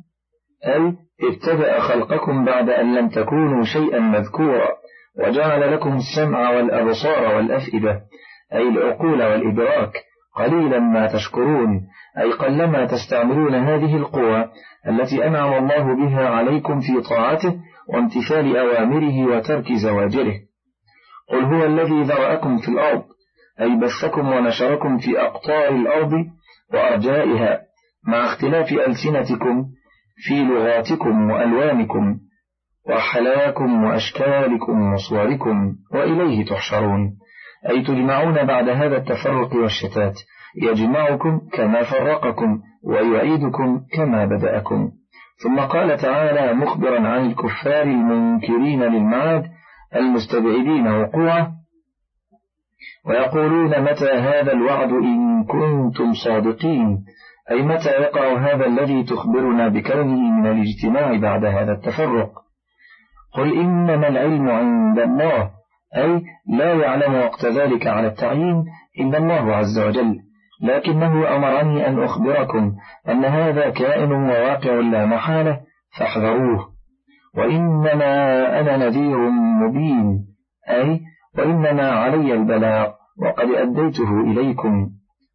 أي 0.66 0.96
ابتدأ 1.22 1.80
خلقكم 1.80 2.46
بعد 2.46 2.70
أن 2.70 2.96
لم 2.96 3.10
تكونوا 3.10 3.64
شيئا 3.64 4.00
مذكورا 4.00 4.70
وجعل 5.20 5.74
لكم 5.74 5.98
السمع 5.98 6.50
والأبصار 6.50 7.36
والأفئدة 7.36 8.02
أي 8.54 8.68
العقول 8.68 9.24
والإدراك 9.24 9.94
قليلا 10.36 10.80
ما 10.80 11.14
تشكرون 11.14 11.88
أي 12.20 12.32
قلما 12.32 12.86
تستعملون 12.86 13.56
هذه 13.56 13.96
القوى 13.98 14.50
التي 14.88 15.28
أنعم 15.28 15.54
الله 15.54 15.96
بها 15.96 16.30
عليكم 16.30 16.80
في 16.80 17.02
طاعته 17.10 17.60
وامتثال 17.90 18.58
أوامره 18.58 19.26
وترك 19.26 19.74
زواجره. 19.74 20.34
قل 21.30 21.44
هو 21.44 21.66
الذي 21.66 22.04
ذرأكم 22.04 22.58
في 22.58 22.70
الأرض 22.70 23.04
أي 23.62 23.76
بثكم 23.76 24.28
ونشركم 24.28 24.98
في 24.98 25.22
أقطار 25.22 25.70
الأرض 25.70 26.12
وأرجائها 26.74 27.62
مع 28.08 28.26
اختلاف 28.26 28.72
ألسنتكم 28.72 29.66
في 30.18 30.44
لغاتكم 30.44 31.32
وألوانكم. 31.32 32.20
وحلاكم 32.90 33.84
وأشكالكم 33.84 34.94
وصوركم 34.94 35.76
وإليه 35.94 36.46
تحشرون. 36.46 37.18
أي 37.70 37.82
تجمعون 37.82 38.46
بعد 38.46 38.70
هذا 38.70 38.98
التفرق 38.98 39.56
والشتات. 39.56 40.16
يجمعكم 40.62 41.42
كما 41.54 41.84
فرقكم 41.84 42.60
ويعيدكم 42.84 43.82
كما 43.94 44.26
بدأكم. 44.26 44.92
ثم 45.44 45.60
قال 45.60 45.98
تعالى 45.98 46.54
مخبرا 46.54 47.08
عن 47.08 47.26
الكفار 47.26 47.84
المنكرين 47.84 48.84
للمعاد 48.84 49.44
المستبعدين 49.96 50.88
وقوعه. 50.88 51.52
ويقولون 53.06 53.82
متى 53.82 54.12
هذا 54.12 54.52
الوعد 54.52 54.90
إن 54.90 55.44
كنتم 55.44 56.14
صادقين؟ 56.26 57.06
أي 57.52 57.62
متى 57.62 57.90
يقع 57.90 58.38
هذا 58.38 58.66
الذي 58.66 59.04
تخبرنا 59.04 59.68
بكونه 59.68 60.32
من 60.32 60.48
الاجتماع 60.48 61.18
بعد 61.18 61.46
هذا 61.46 61.72
التفرق؟ 61.72 62.44
قل 63.36 63.58
إنما 63.58 64.08
العلم 64.08 64.50
عند 64.50 65.00
الله 65.00 65.50
أي 65.98 66.22
لا 66.58 66.74
يعلم 66.74 67.16
وقت 67.16 67.46
ذلك 67.46 67.88
على 67.88 68.08
التعيين 68.08 68.66
إلا 69.00 69.18
الله 69.18 69.56
عز 69.56 69.80
وجل. 69.80 70.20
لكنه 70.62 71.36
أمرني 71.36 71.88
أن 71.88 72.04
أخبركم 72.04 72.76
أن 73.10 73.26
هذا 73.26 73.70
كائن 73.70 74.12
وواقع 74.12 74.72
لا 74.72 75.06
محالة 75.06 75.60
فاحذروه. 75.98 76.70
وإنما 77.38 78.60
أنا 78.60 78.78
نذير 78.78 79.18
مبين 79.30 80.26
أي 80.70 81.02
وإنما 81.38 81.92
علي 81.92 82.34
البلاغ 82.34 82.92
وقد 83.22 83.50
أديته 83.50 84.22
إليكم. 84.22 84.90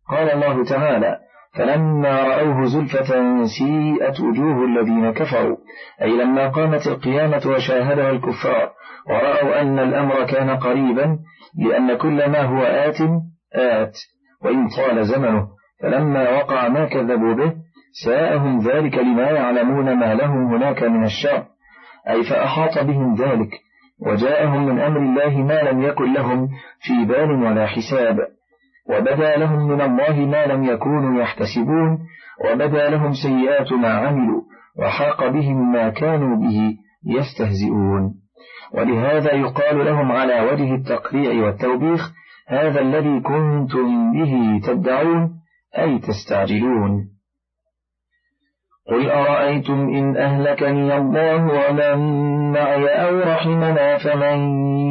قال 0.09 0.31
الله 0.31 0.65
تعالى 0.65 1.19
فلما 1.55 2.23
رأوه 2.23 2.65
زلفة 2.65 3.45
سيئت 3.45 4.21
وجوه 4.21 4.65
الذين 4.65 5.13
كفروا. 5.13 5.57
أي 6.03 6.11
لما 6.11 6.49
قامت 6.49 6.87
القيامة 6.87 7.43
وشاهدها 7.47 8.11
الكفار 8.11 8.71
ورأوا 9.11 9.61
أن 9.61 9.79
الأمر 9.79 10.25
كان 10.25 10.51
قريبا 10.51 11.19
لأن 11.59 11.97
كل 11.97 12.31
ما 12.31 12.43
هو 12.43 12.63
آت 12.63 13.01
آت. 13.55 13.97
وإن 14.45 14.69
طال 14.69 15.07
زمنه. 15.07 15.49
فلما 15.83 16.31
وقع 16.31 16.69
ما 16.69 16.85
كذبوا 16.85 17.35
به 17.35 17.53
ساءهم 18.05 18.59
ذلك 18.59 18.99
لما 18.99 19.31
يعلمون 19.31 19.95
ما 19.95 20.15
لهم 20.15 20.55
هناك 20.55 20.83
من 20.83 21.05
الشر. 21.05 21.45
أي 22.09 22.23
فأحاط 22.23 22.79
بهم 22.79 23.15
ذلك 23.15 23.51
وجاءهم 24.07 24.67
من 24.67 24.81
أمر 24.81 24.99
الله 24.99 25.43
ما 25.43 25.63
لم 25.63 25.83
يكن 25.83 26.13
لهم 26.13 26.49
في 26.81 27.05
بال 27.05 27.31
ولا 27.31 27.67
حساب. 27.67 28.38
وبدا 28.89 29.37
لهم 29.37 29.69
من 29.69 29.81
الله 29.81 30.27
ما 30.27 30.47
لم 30.47 30.65
يكونوا 30.65 31.23
يحتسبون 31.23 31.99
وبدا 32.45 32.91
لهم 32.91 33.13
سيئات 33.13 33.73
ما 33.73 33.89
عملوا 33.89 34.43
وحاق 34.79 35.29
بهم 35.29 35.73
ما 35.73 35.89
كانوا 35.89 36.37
به 36.37 36.77
يستهزئون. 37.07 38.15
ولهذا 38.75 39.33
يقال 39.33 39.85
لهم 39.85 40.13
على 40.13 40.41
وجه 40.41 40.75
التقريع 40.75 41.45
والتوبيخ 41.45 42.13
هذا 42.49 42.81
الذي 42.81 43.21
كنتم 43.21 44.13
به 44.13 44.61
تدعون 44.67 45.31
أي 45.79 45.99
تستعجلون. 45.99 47.09
قل 48.89 49.11
أرأيتم 49.11 49.89
إن 49.89 50.17
أهلكني 50.17 50.97
الله 50.97 51.45
ومن 51.45 52.53
معي 52.53 52.89
أو 52.89 53.19
رحمنا 53.19 53.99
فمن 53.99 54.39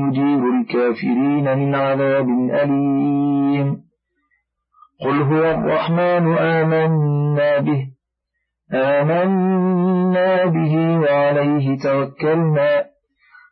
يجير 0.07 0.43
الكافرين 0.59 1.57
من 1.57 1.75
عذاب 1.75 2.29
أليم. 2.63 3.86
قل 4.99 5.21
هو 5.21 5.43
الرحمن 5.45 6.37
آمنا 6.37 7.59
به 7.59 7.87
آمنا 8.73 10.45
به 10.45 10.97
وعليه 10.97 11.77
توكلنا 11.77 12.85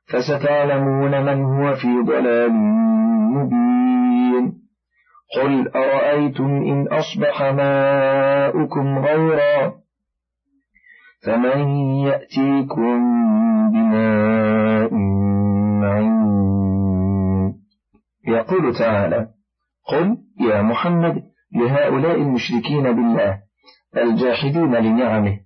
فستعلمون 0.08 1.26
من 1.26 1.44
هو 1.44 1.74
في 1.74 2.02
ضلال 2.06 2.52
مبين. 3.36 4.54
قل 5.36 5.68
أرأيتم 5.68 6.46
إن 6.46 6.88
أصبح 6.88 7.42
ماؤكم 7.42 9.00
غيرا؟ 9.00 9.74
فمن 11.26 11.60
يأتيكم 12.08 12.98
بماء 13.72 14.94
معين. 15.82 17.56
يقول 18.28 18.76
تعالى 18.76 19.28
قل 19.88 20.18
يا 20.50 20.62
محمد 20.62 21.35
لهؤلاء 21.56 22.16
المشركين 22.16 22.84
بالله 22.84 23.38
الجاحدين 23.98 24.76
لنعمه. 24.76 25.40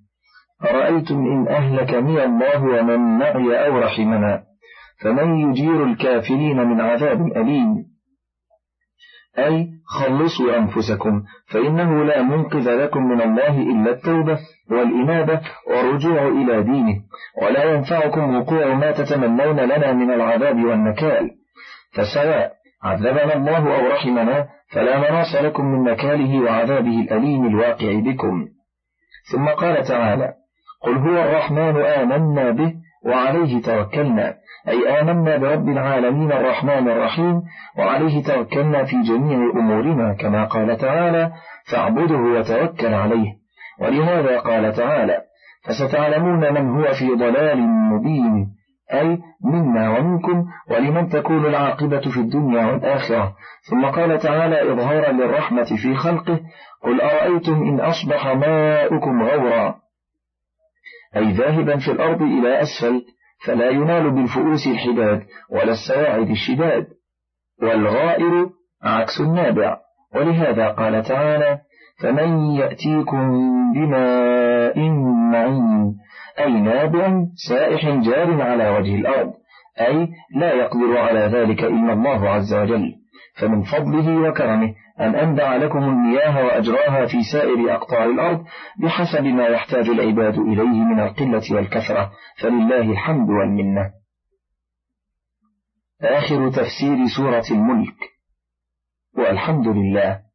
أرأيتم 0.64 1.16
إن 1.16 1.48
أهلكني 1.48 2.24
الله 2.24 2.64
ومن 2.64 3.00
معي 3.20 3.66
أو 3.66 3.80
رحمنا؟ 3.80 4.44
فمن 5.02 5.36
يجير 5.36 5.84
الكافرين 5.84 6.58
من 6.58 6.82
عذاب 6.82 7.38
أليم؟ 7.38 7.86
أي 9.38 9.68
خلصوا 9.88 10.58
أنفسكم 10.58 11.24
فإنه 11.48 12.04
لا 12.04 12.22
منقذ 12.22 12.84
لكم 12.84 13.04
من 13.04 13.22
الله 13.22 13.62
إلا 13.62 13.92
التوبة 13.92 14.40
والإنابة 14.72 15.42
والرجوع 15.70 16.28
إلى 16.28 16.64
دينه 16.64 16.96
ولا 17.42 17.64
ينفعكم 17.64 18.36
وقوع 18.36 18.74
ما 18.74 18.92
تتمنون 18.92 19.60
لنا 19.60 19.94
من 19.94 20.12
العذاب 20.12 20.64
والنكال. 20.64 21.30
فسواء 21.94 22.52
عذبنا 22.84 23.36
الله 23.36 23.76
أو 23.76 23.88
رحمنا 23.92 24.48
فلا 24.74 24.98
مناص 25.00 25.36
لكم 25.36 25.66
من 25.66 25.84
نكاله 25.84 26.40
وعذابه 26.40 27.02
الأليم 27.02 27.48
الواقع 27.48 28.00
بكم. 28.00 28.48
ثم 29.32 29.46
قال 29.48 29.84
تعالى 29.84 30.34
قل 30.82 30.98
هو 30.98 31.24
الرحمن 31.24 31.82
آمنا 31.82 32.52
به 32.52 32.74
وعليه 33.06 33.62
توكلنا. 33.62 34.34
أي 34.68 35.02
آمنا 35.02 35.38
برب 35.38 35.70
العالمين 35.70 36.32
الرحمن 36.32 36.90
الرحيم 36.90 37.42
وعليه 37.78 38.24
توكلنا 38.24 38.84
في 38.84 39.02
جميع 39.02 39.52
أمورنا 39.56 40.14
كما 40.14 40.46
قال 40.46 40.78
تعالى 40.78 41.32
فاعبده 41.72 42.16
وتوكل 42.16 42.94
عليه. 42.94 43.34
ولهذا 43.82 44.40
قال 44.40 44.74
تعالى 44.74 45.22
فستعلمون 45.66 46.54
من 46.54 46.70
هو 46.70 46.94
في 46.94 47.16
ضلال 47.16 47.60
مبين. 47.68 48.59
أي 48.94 49.20
منا 49.44 49.90
ومنكم 49.90 50.46
ولمن 50.70 51.10
تكون 51.10 51.46
العاقبة 51.46 52.00
في 52.00 52.18
الدنيا 52.18 52.66
والآخرة. 52.66 53.36
ثم 53.70 53.86
قال 53.86 54.20
تعالى 54.20 54.74
إظهارا 54.74 55.12
للرحمة 55.12 55.64
في 55.84 55.96
خلقه 55.96 56.40
قل 56.84 57.02
أرأيتم 57.02 57.54
إن 57.54 57.80
أصبح 57.80 58.28
ماؤكم 58.28 59.24
غورا. 59.24 59.76
أي 61.16 61.32
ذاهبا 61.32 61.78
في 61.78 61.92
الأرض 61.92 62.22
إلى 62.22 62.62
أسفل 62.62 63.02
فلا 63.46 63.70
ينال 63.70 64.12
بالفؤوس 64.12 64.68
الحداد 64.68 65.24
ولا 65.52 65.72
السواعد 65.72 66.30
الشداد. 66.30 66.88
والغائر 67.62 68.50
عكس 68.84 69.22
النابع. 69.22 69.78
ولهذا 70.16 70.68
قال 70.68 71.04
تعالى 71.04 71.60
فمن 72.02 72.52
يأتيكم 72.52 73.30
بماء 73.74 74.90
معين 75.32 75.96
أي 76.40 76.52
نابع 76.52 77.26
سائح 77.50 77.90
جار 77.90 78.42
على 78.42 78.70
وجه 78.70 78.96
الأرض 78.96 79.34
أي 79.82 80.08
لا 80.36 80.54
يقدر 80.54 80.98
على 80.98 81.20
ذلك 81.20 81.64
إلا 81.64 81.94
الله 81.94 82.30
عز 82.30 82.54
وجل. 82.54 82.96
فمن 83.40 83.64
فضله 83.64 84.30
وكرمه 84.30 84.74
أن 85.00 85.16
أنبع 85.16 85.56
لكم 85.56 85.78
المياه 85.78 86.46
وأجراها 86.46 87.06
في 87.06 87.24
سائر 87.32 87.76
أقطار 87.76 88.10
الأرض 88.10 88.46
بحسب 88.84 89.24
ما 89.24 89.48
يحتاج 89.48 89.90
العباد 89.90 90.38
إليه 90.40 90.84
من 90.84 91.00
القلة 91.00 91.44
والكثرة. 91.52 92.12
فلله 92.42 92.92
الحمد 92.92 93.30
والمنة. 93.30 93.92
آخر 96.02 96.50
تفسير 96.50 97.08
سورة 97.18 97.46
الملك. 97.52 97.96
والحمد 99.18 99.68
لله. 99.68 100.29